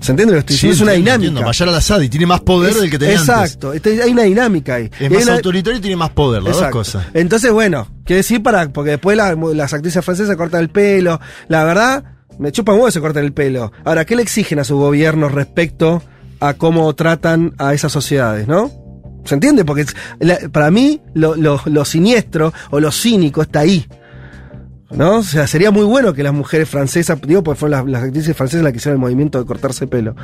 ¿Se 0.00 0.10
entiende 0.10 0.34
lo 0.34 0.44
que 0.44 0.52
estoy 0.52 0.54
diciendo? 0.54 0.74
es 0.74 0.80
una 0.80 0.92
dinámica. 0.92 1.44
Bashar 1.44 1.68
al-Assad 1.68 2.00
y 2.00 2.08
tiene 2.08 2.26
más 2.26 2.40
poder 2.40 2.74
del 2.74 2.90
que 2.90 2.98
tenía 2.98 3.14
Exacto. 3.14 3.70
antes. 3.70 3.86
Exacto. 3.86 4.04
Hay 4.04 4.12
una 4.12 4.24
dinámica 4.24 4.74
ahí. 4.74 4.90
Es 5.00 5.10
más 5.10 5.28
autoritario 5.28 5.78
y 5.78 5.80
tiene 5.80 5.96
más 5.96 6.10
poder, 6.10 6.42
las 6.42 6.58
dos 6.58 6.68
cosas. 6.70 7.06
Entonces, 7.14 7.50
bueno, 7.50 7.88
quiere 8.04 8.18
decir 8.18 8.42
para, 8.42 8.68
porque 8.68 8.90
después 8.90 9.16
las 9.16 9.72
actrices 9.72 10.04
francesas 10.04 10.36
cortan 10.36 10.60
el 10.60 10.68
pelo. 10.68 11.20
La 11.48 11.64
verdad, 11.64 12.04
me 12.38 12.52
chupa 12.52 12.72
un 12.72 12.78
huevo 12.78 12.90
se 12.90 13.00
cortan 13.00 13.24
el 13.24 13.32
pelo. 13.32 13.72
Ahora, 13.84 14.04
¿qué 14.04 14.16
le 14.16 14.22
exigen 14.22 14.58
a 14.58 14.64
su 14.64 14.76
gobierno 14.76 15.28
respecto 15.28 16.02
a 16.40 16.54
cómo 16.54 16.92
tratan 16.94 17.54
a 17.58 17.74
esas 17.74 17.92
sociedades, 17.92 18.48
no? 18.48 18.70
¿Se 19.24 19.34
entiende? 19.34 19.64
Porque 19.64 19.86
para 20.50 20.70
mí 20.70 21.00
lo, 21.14 21.84
siniestro 21.84 22.52
o 22.70 22.80
lo 22.80 22.90
cínico 22.90 23.42
está 23.42 23.60
ahí. 23.60 23.86
¿No? 24.90 25.18
O 25.18 25.22
sea, 25.22 25.46
sería 25.46 25.70
muy 25.70 25.84
bueno 25.84 26.12
que 26.12 26.22
las 26.22 26.34
mujeres 26.34 26.68
francesas, 26.68 27.18
digo, 27.22 27.42
porque 27.42 27.60
fueron 27.60 27.90
las, 27.90 28.02
actrices 28.02 28.36
francesas 28.36 28.62
las 28.62 28.72
que 28.72 28.78
hicieron 28.78 28.96
el 28.96 29.00
movimiento 29.00 29.38
de 29.38 29.46
cortarse 29.46 29.86
pelo, 29.86 30.14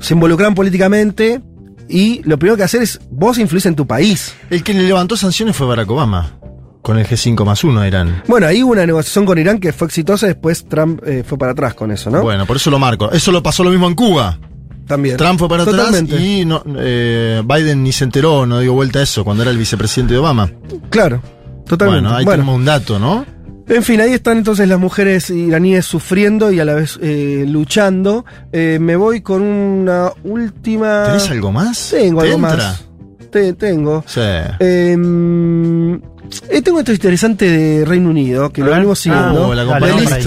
se 0.00 0.14
involucran 0.14 0.54
políticamente 0.54 1.40
y 1.88 2.20
lo 2.24 2.36
primero 2.36 2.56
que 2.56 2.64
hacer 2.64 2.82
es, 2.82 3.00
vos 3.10 3.38
influís 3.38 3.66
en 3.66 3.76
tu 3.76 3.86
país. 3.86 4.34
El 4.48 4.64
que 4.64 4.74
le 4.74 4.82
levantó 4.82 5.16
sanciones 5.16 5.54
fue 5.54 5.66
Barack 5.68 5.90
Obama. 5.90 6.40
Con 6.82 6.98
el 6.98 7.06
G5 7.06 7.44
más 7.44 7.62
uno 7.62 7.86
Irán. 7.86 8.22
Bueno, 8.26 8.46
ahí 8.46 8.62
hubo 8.62 8.72
una 8.72 8.86
negociación 8.86 9.26
con 9.26 9.38
Irán 9.38 9.58
que 9.58 9.72
fue 9.72 9.86
exitosa, 9.86 10.26
después 10.26 10.66
Trump 10.66 11.02
eh, 11.06 11.22
fue 11.26 11.36
para 11.36 11.52
atrás 11.52 11.74
con 11.74 11.90
eso, 11.90 12.10
¿no? 12.10 12.22
Bueno, 12.22 12.46
por 12.46 12.56
eso 12.56 12.70
lo 12.70 12.78
marco. 12.78 13.10
Eso 13.10 13.32
lo 13.32 13.42
pasó 13.42 13.62
lo 13.62 13.70
mismo 13.70 13.86
en 13.86 13.94
Cuba. 13.94 14.38
También. 14.86 15.16
Trump 15.16 15.38
fue 15.38 15.48
para 15.48 15.62
atrás 15.62 16.02
y 16.02 16.44
no, 16.44 16.64
eh, 16.78 17.42
Biden 17.44 17.84
ni 17.84 17.92
se 17.92 18.04
enteró, 18.04 18.44
no 18.44 18.58
dio 18.58 18.72
vuelta 18.72 18.98
a 18.98 19.02
eso, 19.02 19.24
cuando 19.24 19.42
era 19.42 19.52
el 19.52 19.58
vicepresidente 19.58 20.14
de 20.14 20.18
Obama. 20.18 20.50
Claro, 20.88 21.22
totalmente. 21.66 22.08
Bueno, 22.08 22.16
ahí 22.16 22.24
tenemos 22.24 22.56
un 22.56 22.64
dato, 22.64 22.98
¿no? 22.98 23.24
En 23.70 23.84
fin, 23.84 24.00
ahí 24.00 24.12
están 24.12 24.38
entonces 24.38 24.68
las 24.68 24.80
mujeres 24.80 25.30
iraníes 25.30 25.86
sufriendo 25.86 26.50
y 26.50 26.58
a 26.58 26.64
la 26.64 26.74
vez 26.74 26.98
eh, 27.00 27.44
luchando. 27.46 28.24
Eh, 28.50 28.78
me 28.80 28.96
voy 28.96 29.20
con 29.20 29.42
una 29.42 30.10
última. 30.24 31.04
¿Tenés 31.06 31.30
algo 31.30 31.52
más? 31.52 31.90
Tengo 31.90 32.20
algo 32.22 32.38
más. 32.38 32.84
tengo. 33.30 34.02
Sí. 34.08 34.20
Em, 34.58 36.00
eh, 36.48 36.62
tengo 36.62 36.80
esto 36.80 36.92
interesante 36.92 37.48
de 37.48 37.84
Reino 37.84 38.10
Unido, 38.10 38.50
que 38.50 38.62
lo 38.62 38.70
venimos 38.70 38.98
siguiendo. 38.98 39.52
Ah, 39.52 39.54
la 39.54 39.64
compañía 39.64 40.18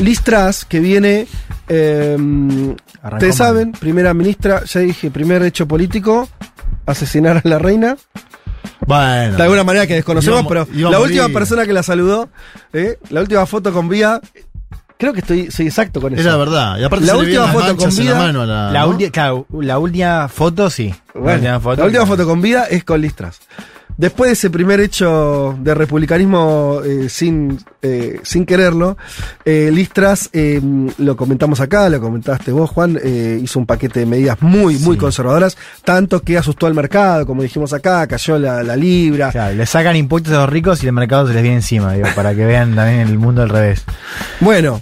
Liz, 0.00 0.20
Truss. 0.22 0.64
que 0.64 0.80
viene. 0.80 1.26
Eh, 1.68 2.16
Ustedes 3.12 3.36
saben, 3.36 3.72
primera 3.72 4.14
ministra, 4.14 4.64
ya 4.64 4.80
dije, 4.80 5.10
primer 5.10 5.42
hecho 5.42 5.66
político, 5.66 6.28
asesinar 6.86 7.42
a 7.44 7.48
la 7.48 7.58
reina. 7.58 7.96
Bueno. 8.86 9.36
De 9.36 9.42
alguna 9.42 9.64
manera 9.64 9.86
que 9.86 9.94
desconocemos, 9.94 10.44
pero 10.46 10.66
la 10.72 11.00
última 11.00 11.28
persona 11.28 11.66
que 11.66 11.72
la 11.72 11.82
saludó, 11.82 12.28
¿eh? 12.72 12.98
la 13.10 13.20
última 13.20 13.44
foto 13.46 13.72
con 13.72 13.88
Vía, 13.88 14.20
creo 14.98 15.12
que 15.12 15.20
estoy 15.20 15.50
soy 15.50 15.66
exacto 15.66 16.00
con 16.00 16.12
eso. 16.12 16.20
Es 16.20 16.26
la 16.26 16.36
verdad. 16.36 16.78
Y 16.78 16.84
aparte 16.84 17.06
la 17.06 17.16
última 17.16 17.48
foto 17.48 17.76
con 17.76 17.90
vida. 17.90 18.32
La, 18.32 18.46
la, 18.46 18.70
la, 18.70 19.78
última 19.78 20.28
foto 20.28 20.70
sí. 20.70 20.94
la 21.14 21.34
última 21.34 21.60
foto, 21.60 21.80
la 21.80 21.86
última 21.86 22.06
foto 22.06 22.24
con 22.24 22.40
vida 22.40 22.64
es 22.66 22.84
con 22.84 23.00
Listras. 23.00 23.40
Después 23.96 24.28
de 24.28 24.32
ese 24.32 24.50
primer 24.50 24.80
hecho 24.80 25.56
de 25.60 25.74
republicanismo 25.74 26.80
eh, 26.84 27.08
sin, 27.08 27.58
eh, 27.82 28.20
sin 28.22 28.46
quererlo, 28.46 28.96
eh, 29.44 29.70
Listras, 29.72 30.30
lo 30.98 31.16
comentamos 31.16 31.60
acá, 31.60 31.88
lo 31.88 32.00
comentaste 32.00 32.52
vos, 32.52 32.70
Juan, 32.70 32.98
hizo 33.42 33.58
un 33.58 33.66
paquete 33.66 34.00
de 34.00 34.06
medidas 34.06 34.40
muy, 34.40 34.76
muy 34.78 34.96
conservadoras, 34.96 35.56
tanto 35.84 36.20
que 36.22 36.38
asustó 36.38 36.66
al 36.66 36.74
mercado, 36.74 37.26
como 37.26 37.42
dijimos 37.42 37.72
acá, 37.72 38.06
cayó 38.06 38.38
la, 38.38 38.76
libra. 38.76 39.30
Claro, 39.30 39.54
le 39.54 39.66
sacan 39.66 39.96
impuestos 39.96 40.32
a 40.32 40.38
los 40.38 40.48
ricos 40.48 40.82
y 40.82 40.86
el 40.86 40.92
mercado 40.92 41.28
se 41.28 41.34
les 41.34 41.42
viene 41.42 41.56
encima, 41.56 41.92
digo, 41.92 42.08
para 42.16 42.34
que 42.34 42.44
vean 42.46 42.74
también 42.74 43.00
el 43.00 43.18
mundo 43.18 43.42
al 43.42 43.48
revés. 43.48 43.84
Bueno, 44.40 44.80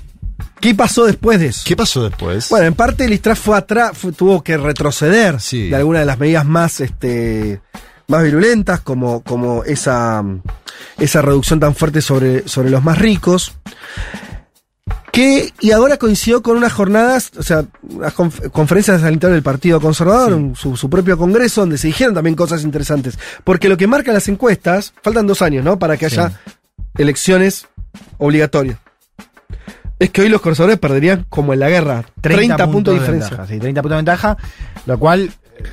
¿Qué 0.61 0.75
pasó 0.75 1.07
después 1.07 1.41
de 1.41 1.47
eso? 1.47 1.63
¿Qué 1.65 1.75
pasó 1.75 2.05
después? 2.05 2.51
Bueno, 2.51 2.67
en 2.67 2.75
parte 2.75 3.09
Listras 3.09 3.39
fue 3.39 3.57
atrás, 3.57 3.93
tuvo 4.15 4.45
que 4.45 4.59
retroceder 4.59 5.39
de 5.39 5.75
alguna 5.75 6.01
de 6.01 6.05
las 6.05 6.19
medidas 6.19 6.45
más 6.45 6.81
este, 6.81 7.63
más 8.11 8.23
virulentas, 8.23 8.81
como, 8.81 9.23
como 9.23 9.65
esa, 9.65 10.23
esa 10.99 11.23
reducción 11.23 11.61
tan 11.61 11.75
fuerte 11.75 12.03
sobre, 12.03 12.47
sobre 12.47 12.71
los 12.71 12.83
más 12.83 12.99
ricos. 12.99 13.55
Que, 15.13 15.53
y 15.61 15.73
ahora 15.73 15.97
coincidió 15.97 16.41
con 16.43 16.57
unas 16.57 16.73
jornadas, 16.73 17.33
o 17.37 17.43
sea, 17.43 17.65
las 17.99 18.13
conferencias 18.15 19.03
al 19.03 19.15
interior 19.15 19.35
del 19.35 19.43
Partido 19.43 19.81
Conservador, 19.81 20.57
su, 20.57 20.91
propio 20.91 21.19
congreso, 21.19 21.63
donde 21.63 21.79
se 21.79 21.89
dijeron 21.89 22.15
también 22.15 22.37
cosas 22.37 22.63
interesantes. 22.63 23.19
Porque 23.43 23.69
lo 23.69 23.77
que 23.77 23.87
marcan 23.87 24.15
las 24.15 24.29
encuestas, 24.29 24.93
faltan 25.03 25.27
dos 25.27 25.43
años, 25.43 25.65
¿no? 25.65 25.79
Para 25.79 25.97
que 25.97 26.07
haya 26.07 26.33
elecciones 26.97 27.67
obligatorias. 28.19 28.79
Es 29.99 30.11
que 30.11 30.23
hoy 30.23 30.29
los 30.29 30.41
conservadores 30.41 30.79
perderían 30.79 31.27
como 31.29 31.53
en 31.53 31.61
la 31.61 31.69
guerra. 31.69 32.05
30, 32.21 32.71
puntos, 32.71 32.95
de 32.95 33.01
diferencia. 33.01 33.47
sí, 33.47 33.59
30 33.59 33.83
puntos 33.83 33.97
de 33.97 33.97
ventaja, 33.97 34.37
lo 34.87 34.99
cual 34.99 35.31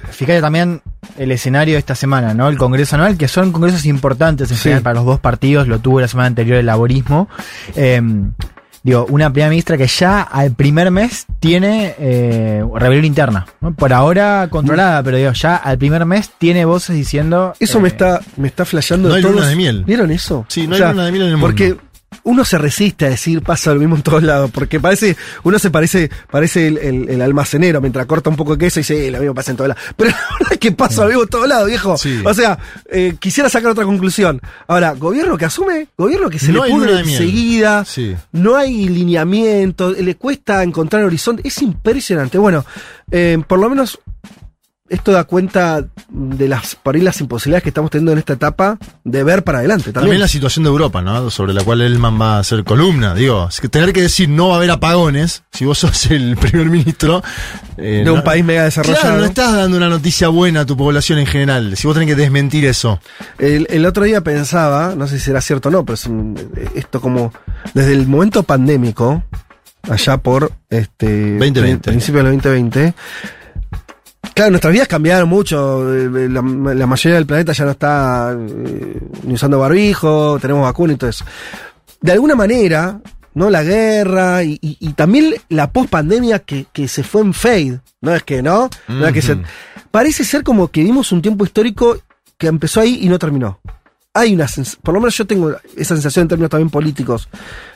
fíjate 0.10 0.42
también 0.42 0.82
el 1.18 1.32
escenario 1.32 1.76
de 1.76 1.80
esta 1.80 1.96
semana, 1.96 2.34
¿no? 2.34 2.48
El 2.50 2.58
Congreso 2.58 2.96
Anual, 2.96 3.18
que 3.18 3.28
son 3.28 3.52
congresos 3.52 3.86
importantes 3.86 4.52
en 4.52 4.58
general 4.58 4.84
para 4.84 4.96
los 4.96 5.06
dos 5.06 5.20
partidos, 5.20 5.68
lo 5.68 5.80
tuvo 5.80 6.02
la 6.02 6.08
semana 6.08 6.28
anterior 6.28 6.58
el 6.58 6.66
laborismo. 6.66 7.28
Em, 7.76 8.34
digo, 8.84 9.06
una 9.10 9.32
primera 9.32 9.50
ministra 9.50 9.78
que 9.78 9.88
ya 9.88 10.22
al 10.22 10.54
primer 10.54 10.92
mes 10.92 11.26
tiene 11.40 11.96
eh, 12.00 12.64
rebelión 12.76 13.06
interna. 13.06 13.46
Por 13.76 13.94
ahora 13.94 14.48
controlada, 14.50 15.04
pero 15.04 15.18
digo, 15.18 15.32
ya 15.34 15.56
al 15.56 15.78
primer 15.78 16.06
mes 16.06 16.32
tiene 16.38 16.66
voces 16.66 16.96
diciendo. 16.96 17.54
Eso 17.60 17.80
me 17.80 17.90
eh, 17.90 17.92
está, 17.92 18.22
me 18.38 18.48
está 18.48 18.66
flasheando. 18.66 19.10
No 19.10 19.16
hay 19.16 19.22
luna 19.22 19.48
de 19.48 19.56
miel. 19.56 19.84
¿Vieron 19.86 20.12
eso? 20.12 20.46
Sí, 20.48 20.68
no 20.68 20.76
hay 20.76 20.82
luna 20.82 21.06
de 21.06 21.12
miel 21.12 21.24
en 21.24 21.30
el 21.30 21.38
mundo. 21.38 21.48
Porque 21.48 21.78
uno 22.28 22.44
se 22.44 22.58
resiste 22.58 23.06
a 23.06 23.10
decir 23.10 23.42
pasa 23.42 23.74
lo 23.74 23.80
mismo 23.80 23.96
en 23.96 24.02
todos 24.02 24.22
lados, 24.22 24.52
porque 24.52 24.82
parece, 24.82 25.16
uno 25.44 25.58
se 25.60 25.72
parece, 25.72 26.12
parece 26.30 26.68
el, 26.68 27.22
almacenero 27.22 27.80
mientras 27.80 28.06
corta 28.06 28.30
un 28.30 28.36
poco 28.36 28.58
de 28.58 28.66
queso 28.66 28.80
y 28.80 28.82
dice, 28.82 29.08
eh, 29.08 29.12
lo 29.12 29.20
mismo 29.20 29.34
pasa 29.34 29.52
en 29.52 29.58
todos 29.58 29.70
lados. 29.70 29.84
Pero 29.96 30.12
la 30.12 30.18
verdad 30.38 30.52
es 30.52 30.58
que 30.58 30.72
pasa 30.74 31.04
lo 31.04 31.08
mismo 31.08 31.24
en 31.24 31.30
todos 31.30 31.48
lados, 31.48 31.68
viejo. 31.68 31.96
O 32.26 32.34
sea, 32.34 32.60
eh, 32.92 33.16
quisiera 33.18 33.50
sacar 33.50 33.72
otra 33.72 33.86
conclusión. 33.86 34.42
Ahora, 34.68 34.92
gobierno 34.94 35.38
que 35.38 35.46
asume, 35.46 35.88
gobierno 35.98 36.30
que 36.30 36.38
se 36.38 36.52
le 36.52 36.60
pudre 36.70 37.00
enseguida, 37.00 37.86
no 38.34 38.58
hay 38.58 38.90
lineamiento, 38.90 39.92
le 39.92 40.16
cuesta 40.16 40.64
encontrar 40.64 41.04
horizonte, 41.04 41.48
es 41.48 41.62
impresionante. 41.62 42.38
Bueno, 42.38 42.66
eh, 43.10 43.42
por 43.48 43.60
lo 43.60 43.70
menos 43.70 44.00
esto 44.90 45.12
da 45.12 45.26
cuenta 45.26 45.86
de 46.10 46.48
las 46.48 46.76
por 46.76 46.98
las 46.98 47.20
imposibilidades 47.20 47.64
que 47.64 47.70
estamos 47.70 47.92
teniendo 47.92 48.14
en 48.14 48.18
esta 48.20 48.34
etapa 48.34 48.78
de 49.04 49.24
ver 49.24 49.44
para 49.44 49.60
adelante. 49.60 49.86
También, 49.86 50.04
también 50.04 50.22
la 50.22 50.28
situación 50.28 50.64
de 50.64 50.70
Europa, 50.70 51.02
¿no? 51.02 51.30
Sobre 51.30 51.54
la 51.54 51.64
cual 51.64 51.82
Elman 51.82 52.20
va 52.20 52.38
a 52.38 52.40
hacer 52.40 52.64
columna. 52.64 53.14
Digo, 53.14 53.48
es 53.50 53.60
que 53.60 53.70
tener 53.70 53.94
que 53.94 54.02
decir 54.02 54.30
no 54.30 54.50
va 54.50 54.56
a 54.56 54.58
haber 54.58 54.72
apagones, 54.72 55.44
si 55.52 55.66
vos 55.66 55.80
sos 55.80 56.10
el 56.12 56.38
primer 56.42 56.68
ministro. 56.68 57.24
Eh, 57.78 58.02
de 58.04 58.12
un 58.12 58.24
país 58.24 58.44
mega 58.44 58.64
desarrollado. 58.64 59.02
Claro, 59.02 59.18
no 59.20 59.26
estás 59.26 59.54
dando 59.54 59.78
una 59.78 59.90
noticia 59.90 60.30
buena 60.30 60.62
a 60.62 60.66
tu 60.66 60.78
población 60.78 61.20
en 61.20 61.26
general. 61.26 61.76
Si 61.76 61.86
vos 61.88 61.96
tenés 61.96 62.10
que 62.10 62.16
desmentir 62.16 62.66
eso. 62.66 63.00
El, 63.38 63.86
otro 63.86 64.04
día 64.04 64.22
pensaba, 64.22 64.96
no 64.96 65.08
sé 65.08 65.20
si 65.20 65.26
será 65.26 65.42
cierto 65.42 65.70
o 65.70 65.72
no, 65.72 65.86
pero 65.86 65.98
esto 66.76 67.02
como 67.02 67.34
desde 67.74 67.94
el 67.94 68.08
momento 68.08 68.44
pandémico, 68.44 69.24
allá 69.90 70.18
por 70.18 70.52
este 70.70 71.38
2020. 71.38 71.90
principio 71.92 72.24
del 72.24 72.34
2020 72.38 72.94
Claro, 74.38 74.52
nuestras 74.52 74.72
vidas 74.72 74.88
cambiaron 74.88 75.28
mucho. 75.28 75.92
Eh, 75.92 76.30
la, 76.30 76.44
mayoría 76.44 77.16
del 77.16 77.26
planeta 77.26 77.54
ya 77.54 77.66
no 77.66 77.72
está 77.72 78.38
eh, 78.38 79.00
ni 79.24 79.34
usando 79.34 79.58
barbijo, 79.58 80.38
tenemos 80.40 80.62
vacunas 80.62 80.94
y 80.94 80.98
todo 81.00 81.10
eso. 81.10 81.26
De 82.00 82.12
alguna 82.12 82.36
manera, 82.36 83.02
¿no? 83.34 83.50
La 83.50 83.64
guerra 83.64 84.44
y, 84.44 84.60
también 84.96 85.34
la 85.50 85.72
post-pandemia 85.72 86.38
que, 86.38 86.88
se 86.88 87.02
fue 87.02 87.22
en 87.22 87.34
fade. 87.34 87.80
No 88.02 88.14
es 88.14 88.22
que, 88.22 88.44
¿no? 88.44 88.70
que 89.12 89.24
se, 89.24 89.40
parece 89.90 90.24
ser 90.24 90.44
como 90.44 90.68
que 90.68 90.84
vimos 90.84 91.12
un 91.12 91.24
tiempo 91.24 91.44
histórico 91.44 91.98
que 92.38 92.46
empezó 92.46 92.82
ahí 92.82 93.00
y 93.02 93.10
no 93.10 93.18
terminó. 93.18 93.60
Hay 94.14 94.36
una 94.36 94.46
por 94.84 94.94
lo 94.94 95.00
menos 95.00 95.18
yo 95.18 95.26
tengo 95.26 95.56
esa 95.76 95.96
sensación 95.96 96.26
en 96.26 96.28
términos 96.28 96.52
también 96.52 96.70
políticos. 96.70 97.28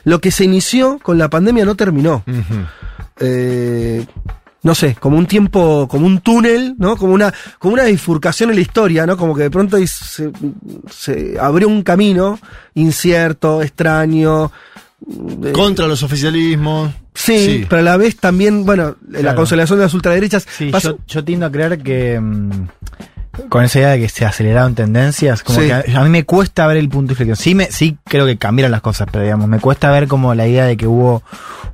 Lo 0.04 0.20
que 0.20 0.30
se 0.30 0.44
inició 0.44 1.00
con 1.02 1.18
la 1.18 1.28
pandemia 1.28 1.64
no 1.64 1.74
terminó 1.74 2.22
no 4.62 4.74
sé, 4.74 4.96
como 4.98 5.18
un 5.18 5.26
tiempo, 5.26 5.88
como 5.88 6.06
un 6.06 6.20
túnel, 6.20 6.74
¿no? 6.78 6.96
Como 6.96 7.14
una, 7.14 7.32
como 7.58 7.74
una 7.74 7.84
bifurcación 7.84 8.50
en 8.50 8.56
la 8.56 8.62
historia, 8.62 9.06
¿no? 9.06 9.16
Como 9.16 9.34
que 9.34 9.42
de 9.44 9.50
pronto 9.50 9.76
se, 9.86 10.30
se 10.90 11.36
abrió 11.40 11.68
un 11.68 11.82
camino 11.82 12.38
incierto, 12.74 13.62
extraño. 13.62 14.52
Contra 15.52 15.88
los 15.88 16.02
oficialismos. 16.04 16.92
Sí, 17.14 17.66
pero 17.68 17.80
a 17.80 17.84
la 17.84 17.96
vez 17.96 18.16
también, 18.16 18.64
bueno, 18.64 18.96
la 19.08 19.34
consolidación 19.34 19.78
de 19.78 19.86
las 19.86 19.94
ultraderechas. 19.94 20.46
Sí, 20.48 20.70
yo, 21.06 21.24
tiendo 21.24 21.46
a 21.46 21.52
creer 21.52 21.82
que, 21.82 22.18
mm, 22.20 22.68
con 23.48 23.64
esa 23.64 23.78
idea 23.78 23.88
de 23.90 24.00
que 24.00 24.08
se 24.08 24.24
aceleraron 24.26 24.74
tendencias, 24.74 25.42
como 25.42 25.60
Sí. 25.60 25.66
que 25.66 25.72
a, 25.72 25.84
a 26.00 26.04
mí 26.04 26.10
me 26.10 26.24
cuesta 26.24 26.66
ver 26.66 26.76
el 26.76 26.88
punto 26.88 27.08
de 27.08 27.12
inflexión. 27.14 27.36
Sí, 27.36 27.54
me, 27.54 27.66
sí 27.70 27.96
creo 28.04 28.26
que 28.26 28.36
cambiaron 28.36 28.70
las 28.72 28.80
cosas, 28.82 29.08
pero 29.10 29.24
digamos, 29.24 29.48
me 29.48 29.58
cuesta 29.60 29.90
ver 29.90 30.08
como 30.08 30.34
la 30.34 30.46
idea 30.46 30.64
de 30.66 30.76
que 30.76 30.86
hubo 30.86 31.22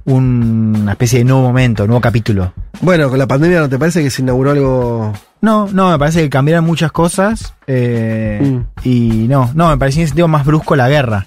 un- 0.05 0.77
una 0.83 0.93
especie 0.93 1.19
de 1.21 1.25
nuevo 1.25 1.43
momento, 1.43 1.87
nuevo 1.87 2.01
capítulo. 2.01 2.53
Bueno, 2.81 3.09
con 3.09 3.19
la 3.19 3.27
pandemia, 3.27 3.61
¿no 3.61 3.69
te 3.69 3.79
parece 3.79 4.03
que 4.03 4.11
se 4.11 4.23
inauguró 4.23 4.53
algo? 4.53 5.13
No, 5.41 5.69
no, 5.73 5.91
me 5.91 5.99
parece 5.99 6.23
que 6.23 6.31
cambiaron 6.31 6.65
muchas 6.65 6.93
cosas 6.93 7.55
eh, 7.67 8.41
Mm. 8.43 8.61
y 8.89 9.09
no, 9.29 9.51
no, 9.55 9.69
me 9.71 9.77
parecía 9.79 10.01
en 10.01 10.05
ese 10.05 10.11
sentido 10.11 10.29
más 10.29 10.45
brusco 10.45 10.77
la 10.77 10.89
guerra. 10.89 11.27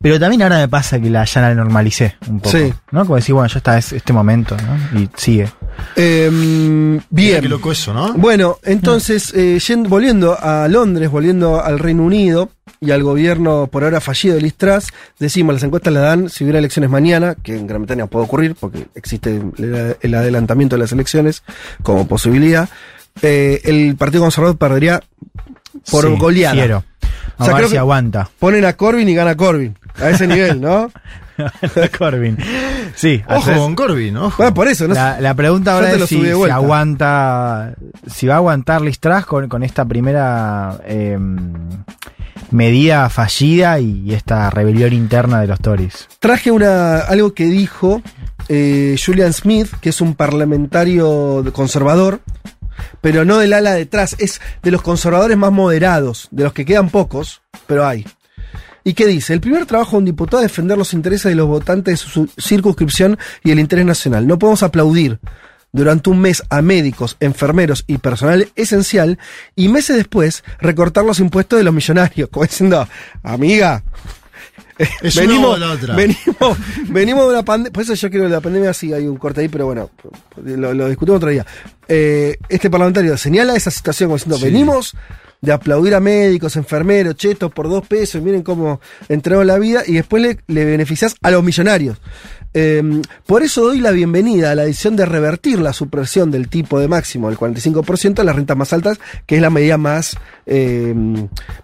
Pero 0.00 0.20
también 0.20 0.42
ahora 0.42 0.58
me 0.58 0.68
pasa 0.68 1.00
que 1.00 1.10
la 1.10 1.24
ya 1.24 1.40
la 1.40 1.54
normalicé 1.54 2.16
un 2.28 2.38
poco. 2.38 2.56
Sí. 2.56 2.72
¿No? 2.92 3.02
Como 3.04 3.16
decir, 3.16 3.34
bueno, 3.34 3.48
ya 3.48 3.58
está 3.58 3.76
es 3.78 3.92
este 3.92 4.12
momento, 4.12 4.56
¿no? 4.56 5.00
Y 5.00 5.08
sigue. 5.16 5.48
Em, 5.96 6.92
Mira 6.94 7.02
bien. 7.10 7.40
Qué 7.42 7.48
loco 7.48 7.72
eso, 7.72 7.92
¿no? 7.92 8.14
Bueno, 8.14 8.58
entonces, 8.62 9.32
eh, 9.34 9.58
yendo- 9.58 9.88
volviendo 9.88 10.38
a 10.40 10.68
Londres, 10.68 11.10
volviendo 11.10 11.60
al 11.62 11.80
Reino 11.80 12.04
Unido 12.04 12.48
y 12.80 12.92
al 12.92 13.02
gobierno 13.02 13.66
por 13.66 13.82
ahora 13.82 14.00
fallido 14.00 14.36
de 14.36 14.42
Liz 14.42 14.54
Truss, 14.54 14.86
decimos, 15.18 15.54
las 15.54 15.64
encuestas 15.64 15.92
la 15.92 16.00
dan 16.00 16.28
si 16.28 16.44
hubiera 16.44 16.60
elecciones 16.60 16.90
mañana, 16.90 17.34
que 17.42 17.56
en 17.56 17.66
Gran 17.66 17.82
Bretaña 17.82 18.06
puede 18.06 18.24
ocurrir 18.26 18.54
porque 18.54 18.86
existe 18.94 19.34
el, 19.58 19.96
el 20.00 20.14
adelantamiento 20.14 20.76
de 20.76 20.82
las 20.82 20.92
elecciones 20.92 21.42
como 21.82 22.06
posibilidad, 22.06 22.68
eh, 23.22 23.60
el 23.64 23.96
Partido 23.96 24.22
Conservador 24.22 24.56
perdería 24.56 25.02
por 25.90 26.06
Sí, 26.06 26.14
goleada. 26.16 26.54
Quiero. 26.54 26.84
O 27.40 27.44
sea, 27.44 27.52
A 27.52 27.56
ver 27.56 27.56
creo 27.56 27.68
si 27.68 27.72
que- 27.74 27.78
aguanta. 27.78 28.30
Ponen 28.38 28.64
a 28.64 28.72
Corbyn 28.74 29.08
y 29.08 29.14
gana 29.14 29.36
Corbyn. 29.36 29.76
A 30.00 30.10
ese 30.10 30.26
nivel, 30.26 30.60
¿no? 30.60 30.90
Corbyn. 31.98 32.36
Sí, 32.96 33.22
Ojo 33.28 33.34
haces- 33.50 33.56
con 33.58 33.74
Corbyn, 33.74 34.16
ojo. 34.16 34.36
Bueno, 34.38 34.54
por 34.54 34.66
eso, 34.68 34.88
¿no? 34.88 34.94
La, 34.94 35.20
la 35.20 35.34
pregunta 35.34 35.74
ahora 35.74 35.90
te 35.90 35.98
lo 35.98 36.04
es 36.04 36.10
si, 36.10 36.20
si 36.24 36.50
aguanta, 36.50 37.74
si 38.06 38.26
va 38.26 38.34
a 38.34 38.36
aguantar 38.38 38.80
Liz 38.82 38.98
Truss 38.98 39.24
con, 39.24 39.48
con 39.48 39.62
esta 39.62 39.84
primera 39.84 40.78
eh, 40.84 41.16
medida 42.50 43.08
fallida 43.10 43.78
y 43.78 44.12
esta 44.14 44.50
rebelión 44.50 44.92
interna 44.92 45.40
de 45.40 45.46
los 45.46 45.60
Tories. 45.60 46.08
Traje 46.18 46.50
una, 46.50 46.98
algo 47.00 47.34
que 47.34 47.44
dijo 47.46 48.02
eh, 48.48 48.96
Julian 49.04 49.32
Smith, 49.32 49.68
que 49.80 49.90
es 49.90 50.00
un 50.00 50.14
parlamentario 50.14 51.44
conservador, 51.52 52.20
pero 53.00 53.24
no 53.24 53.38
del 53.38 53.52
ala 53.52 53.74
detrás, 53.74 54.16
es 54.18 54.40
de 54.62 54.70
los 54.70 54.82
conservadores 54.82 55.36
más 55.36 55.52
moderados, 55.52 56.28
de 56.30 56.44
los 56.44 56.52
que 56.52 56.64
quedan 56.64 56.88
pocos, 56.90 57.42
pero 57.66 57.86
hay. 57.86 58.06
¿Y 58.88 58.94
qué 58.94 59.06
dice? 59.06 59.34
El 59.34 59.42
primer 59.42 59.66
trabajo 59.66 59.92
de 59.92 59.96
un 59.98 60.04
diputado 60.06 60.42
es 60.42 60.50
defender 60.50 60.78
los 60.78 60.94
intereses 60.94 61.28
de 61.30 61.34
los 61.34 61.46
votantes 61.46 61.92
de 61.92 61.96
su 61.98 62.26
circunscripción 62.40 63.18
y 63.44 63.50
el 63.50 63.58
interés 63.60 63.84
nacional. 63.84 64.26
No 64.26 64.38
podemos 64.38 64.62
aplaudir 64.62 65.18
durante 65.72 66.08
un 66.08 66.20
mes 66.20 66.42
a 66.48 66.62
médicos, 66.62 67.18
enfermeros 67.20 67.84
y 67.86 67.98
personal 67.98 68.48
esencial 68.56 69.18
y 69.54 69.68
meses 69.68 69.94
después 69.96 70.42
recortar 70.58 71.04
los 71.04 71.20
impuestos 71.20 71.58
de 71.58 71.64
los 71.64 71.74
millonarios, 71.74 72.28
como 72.32 72.46
diciendo, 72.46 72.88
amiga, 73.22 73.84
Es 75.02 75.16
venimos, 75.16 75.60
la 75.60 75.72
otra. 75.72 75.94
venimos, 75.94 76.56
venimos 76.88 77.24
de 77.24 77.30
una 77.34 77.44
pandemia. 77.44 77.72
Por 77.74 77.82
eso 77.82 77.92
yo 77.92 78.08
creo 78.08 78.22
que 78.22 78.30
la 78.30 78.40
pandemia 78.40 78.72
sí 78.72 78.90
hay 78.94 79.06
un 79.06 79.18
corte 79.18 79.42
ahí, 79.42 79.48
pero 79.48 79.66
bueno, 79.66 79.90
lo, 80.42 80.72
lo 80.72 80.88
discutimos 80.88 81.18
otro 81.18 81.28
día. 81.28 81.44
Eh, 81.88 82.38
este 82.48 82.70
parlamentario 82.70 83.18
señala 83.18 83.54
esa 83.54 83.70
situación 83.70 84.08
como 84.08 84.16
diciendo: 84.16 84.38
Sí. 84.38 84.44
venimos 84.44 84.94
de 85.40 85.52
aplaudir 85.52 85.94
a 85.94 86.00
médicos, 86.00 86.56
enfermeros, 86.56 87.16
chetos 87.16 87.52
por 87.52 87.68
dos 87.68 87.86
pesos, 87.86 88.22
miren 88.22 88.42
cómo 88.42 88.80
entregaron 89.08 89.46
la 89.46 89.58
vida, 89.58 89.82
y 89.86 89.94
después 89.94 90.22
le, 90.22 90.38
le 90.46 90.64
beneficias 90.64 91.14
a 91.22 91.30
los 91.30 91.42
millonarios. 91.44 91.98
Eh, 92.54 92.82
por 93.26 93.42
eso 93.42 93.62
doy 93.62 93.78
la 93.80 93.90
bienvenida 93.90 94.50
a 94.50 94.54
la 94.54 94.64
decisión 94.64 94.96
de 94.96 95.04
revertir 95.04 95.60
la 95.60 95.74
supresión 95.74 96.30
del 96.30 96.48
tipo 96.48 96.80
de 96.80 96.88
máximo 96.88 97.28
del 97.28 97.38
45% 97.38 98.20
a 98.20 98.24
las 98.24 98.36
rentas 98.36 98.56
más 98.56 98.72
altas, 98.72 98.98
que 99.26 99.36
es 99.36 99.42
la 99.42 99.50
medida 99.50 99.76
más, 99.76 100.16
eh, 100.46 100.94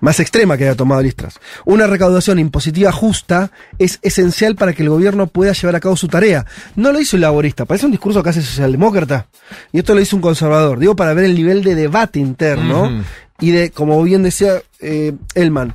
más 0.00 0.20
extrema 0.20 0.58
que 0.58 0.64
haya 0.64 0.76
tomado 0.76 1.02
Listras. 1.02 1.40
Una 1.64 1.87
recaudación 1.87 2.38
impositiva 2.38 2.92
justa 2.92 3.50
es 3.78 3.98
esencial 4.02 4.56
para 4.56 4.74
que 4.74 4.82
el 4.82 4.90
gobierno 4.90 5.26
pueda 5.26 5.52
llevar 5.52 5.76
a 5.76 5.80
cabo 5.80 5.96
su 5.96 6.08
tarea. 6.08 6.44
No 6.76 6.92
lo 6.92 7.00
hizo 7.00 7.16
el 7.16 7.22
laborista, 7.22 7.64
parece 7.64 7.87
un 7.87 7.92
discurso 7.92 8.22
casi 8.22 8.42
socialdemócrata, 8.42 9.28
y 9.72 9.78
esto 9.78 9.94
lo 9.94 10.00
hizo 10.00 10.16
un 10.16 10.22
conservador. 10.22 10.78
Digo, 10.78 10.94
para 10.94 11.14
ver 11.14 11.24
el 11.24 11.34
nivel 11.34 11.64
de 11.64 11.74
debate 11.74 12.20
interno. 12.20 13.02
Y 13.40 13.51
de, 13.51 13.70
como 13.70 14.03
bien 14.03 14.23
decía 14.23 14.62
eh, 14.81 15.12
Elman, 15.35 15.75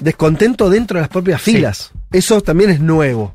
descontento 0.00 0.70
dentro 0.70 0.96
de 0.96 1.02
las 1.02 1.08
propias 1.10 1.42
Sí. 1.42 1.52
filas. 1.54 1.90
Eso 2.12 2.40
también 2.40 2.70
es 2.70 2.80
nuevo. 2.80 3.34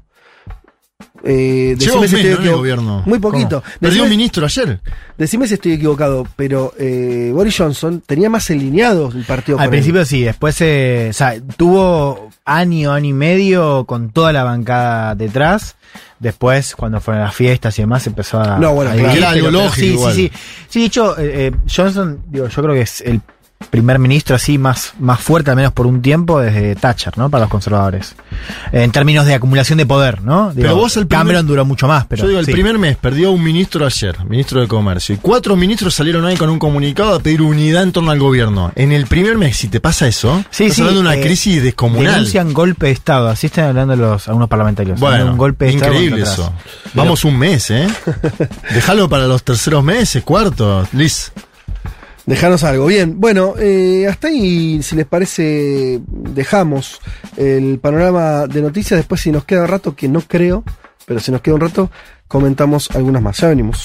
Eh, 1.27 1.75
Lleva 1.79 1.95
un 1.95 2.01
decime 2.01 2.07
si 2.07 2.15
mes, 2.15 2.25
estoy 2.25 2.29
¿no? 2.29 2.29
en 2.29 2.31
el 2.35 2.39
equivo- 2.49 2.57
gobierno. 2.57 3.03
Muy 3.05 3.19
poquito. 3.19 3.63
Perdió 3.79 4.03
un 4.03 4.09
ministro 4.09 4.45
ayer. 4.45 4.79
decime 5.17 5.47
si 5.47 5.55
estoy 5.55 5.73
equivocado, 5.73 6.27
pero 6.35 6.73
eh, 6.77 7.31
Boris 7.33 7.55
Johnson 7.57 8.01
tenía 8.05 8.29
más 8.29 8.49
alineado 8.51 9.11
el 9.13 9.23
partido 9.23 9.57
Al 9.57 9.65
él. 9.65 9.69
principio 9.71 10.05
sí, 10.05 10.23
después 10.23 10.55
eh, 10.61 11.07
o 11.09 11.13
sea, 11.13 11.33
tuvo 11.57 12.29
año, 12.45 12.91
año 12.93 13.09
y 13.09 13.13
medio 13.13 13.85
con 13.85 14.11
toda 14.11 14.31
la 14.33 14.43
bancada 14.43 15.15
detrás. 15.15 15.75
Después, 16.19 16.75
cuando 16.75 17.01
fueron 17.01 17.23
las 17.23 17.35
fiestas 17.35 17.77
y 17.77 17.81
demás, 17.81 18.05
empezó 18.07 18.39
a. 18.39 18.57
No, 18.57 18.73
bueno, 18.73 18.91
a 18.91 18.93
claro. 18.93 19.09
dividir, 19.09 19.17
Era 19.23 19.29
algo 19.31 19.51
lógico 19.51 19.75
Sí, 19.75 19.85
igual. 19.87 20.13
sí, 20.13 20.31
sí. 20.33 20.39
Sí, 20.69 20.79
de 20.81 20.85
hecho, 20.85 21.17
eh, 21.19 21.47
eh, 21.47 21.51
Johnson, 21.73 22.21
digo, 22.29 22.47
yo 22.47 22.61
creo 22.63 22.73
que 22.75 22.81
es 22.81 23.01
el 23.01 23.21
primer 23.69 23.99
ministro 23.99 24.35
así 24.35 24.57
más, 24.57 24.93
más 24.99 25.19
fuerte, 25.19 25.49
al 25.49 25.55
menos 25.55 25.71
por 25.73 25.87
un 25.87 26.01
tiempo, 26.01 26.39
desde 26.39 26.75
Thatcher, 26.75 27.17
¿no? 27.17 27.29
Para 27.29 27.43
los 27.45 27.49
conservadores. 27.51 28.15
En 28.71 28.91
términos 28.91 29.25
de 29.25 29.33
acumulación 29.33 29.77
de 29.77 29.85
poder, 29.85 30.21
¿no? 30.21 30.49
Digo, 30.49 30.61
Pero 30.61 30.75
vos 30.75 30.95
el 30.97 31.07
primer- 31.07 31.25
Cameron 31.25 31.47
duró 31.47 31.65
mucho 31.65 31.87
más, 31.87 32.05
pero. 32.05 32.23
Yo 32.23 32.27
digo, 32.27 32.39
el 32.39 32.45
sí. 32.45 32.51
primer 32.51 32.77
mes 32.77 32.97
perdió 32.97 33.31
un 33.31 33.43
ministro 33.43 33.85
ayer, 33.85 34.23
ministro 34.25 34.61
de 34.61 34.67
Comercio. 34.67 35.15
Y 35.15 35.17
cuatro 35.19 35.55
ministros 35.55 35.95
salieron 35.95 36.25
ahí 36.25 36.35
con 36.37 36.49
un 36.49 36.59
comunicado 36.59 37.15
a 37.15 37.19
pedir 37.19 37.41
unidad 37.41 37.83
en 37.83 37.91
torno 37.91 38.11
al 38.11 38.19
gobierno. 38.19 38.71
En 38.75 38.91
el 38.91 39.07
primer 39.07 39.37
mes, 39.37 39.57
si 39.57 39.67
te 39.67 39.79
pasa 39.79 40.07
eso, 40.07 40.43
Sí, 40.51 40.63
estás 40.65 40.75
sí, 40.75 40.81
hablando 40.81 41.01
de 41.01 41.07
una 41.07 41.15
eh, 41.17 41.21
crisis 41.21 41.63
descomunal. 41.63 42.13
Denuncian 42.13 42.53
golpe 42.53 42.87
de 42.87 42.91
Estado, 42.91 43.29
así 43.29 43.47
están 43.47 43.65
hablando 43.69 43.95
los, 43.95 44.27
algunos 44.27 44.49
parlamentarios. 44.49 44.99
Bueno, 44.99 45.31
un 45.31 45.37
golpe 45.37 45.65
de 45.65 45.71
increíble 45.73 46.21
Estado 46.23 46.47
eso. 46.47 46.53
Vamos 46.93 47.25
un 47.25 47.37
mes, 47.37 47.71
¿eh? 47.71 47.87
Déjalo 48.73 49.09
para 49.09 49.27
los 49.27 49.43
terceros 49.43 49.83
meses, 49.83 50.23
cuartos. 50.23 50.93
Liz. 50.93 51.31
Dejanos 52.25 52.63
algo. 52.63 52.87
Bien, 52.87 53.19
bueno, 53.19 53.53
eh, 53.59 54.07
hasta 54.09 54.29
ahí, 54.29 54.81
si 54.81 54.95
les 54.95 55.05
parece, 55.05 56.01
dejamos 56.07 56.99
el 57.37 57.79
panorama 57.79 58.47
de 58.47 58.61
noticias. 58.61 58.97
Después, 58.99 59.21
si 59.21 59.31
nos 59.31 59.45
queda 59.45 59.67
rato, 59.67 59.95
que 59.95 60.07
no 60.07 60.21
creo, 60.21 60.63
pero 61.05 61.19
si 61.19 61.31
nos 61.31 61.41
queda 61.41 61.55
un 61.55 61.61
rato, 61.61 61.91
comentamos 62.27 62.89
algunas 62.91 63.21
más. 63.21 63.37
Ya 63.37 63.49
venimos. 63.49 63.83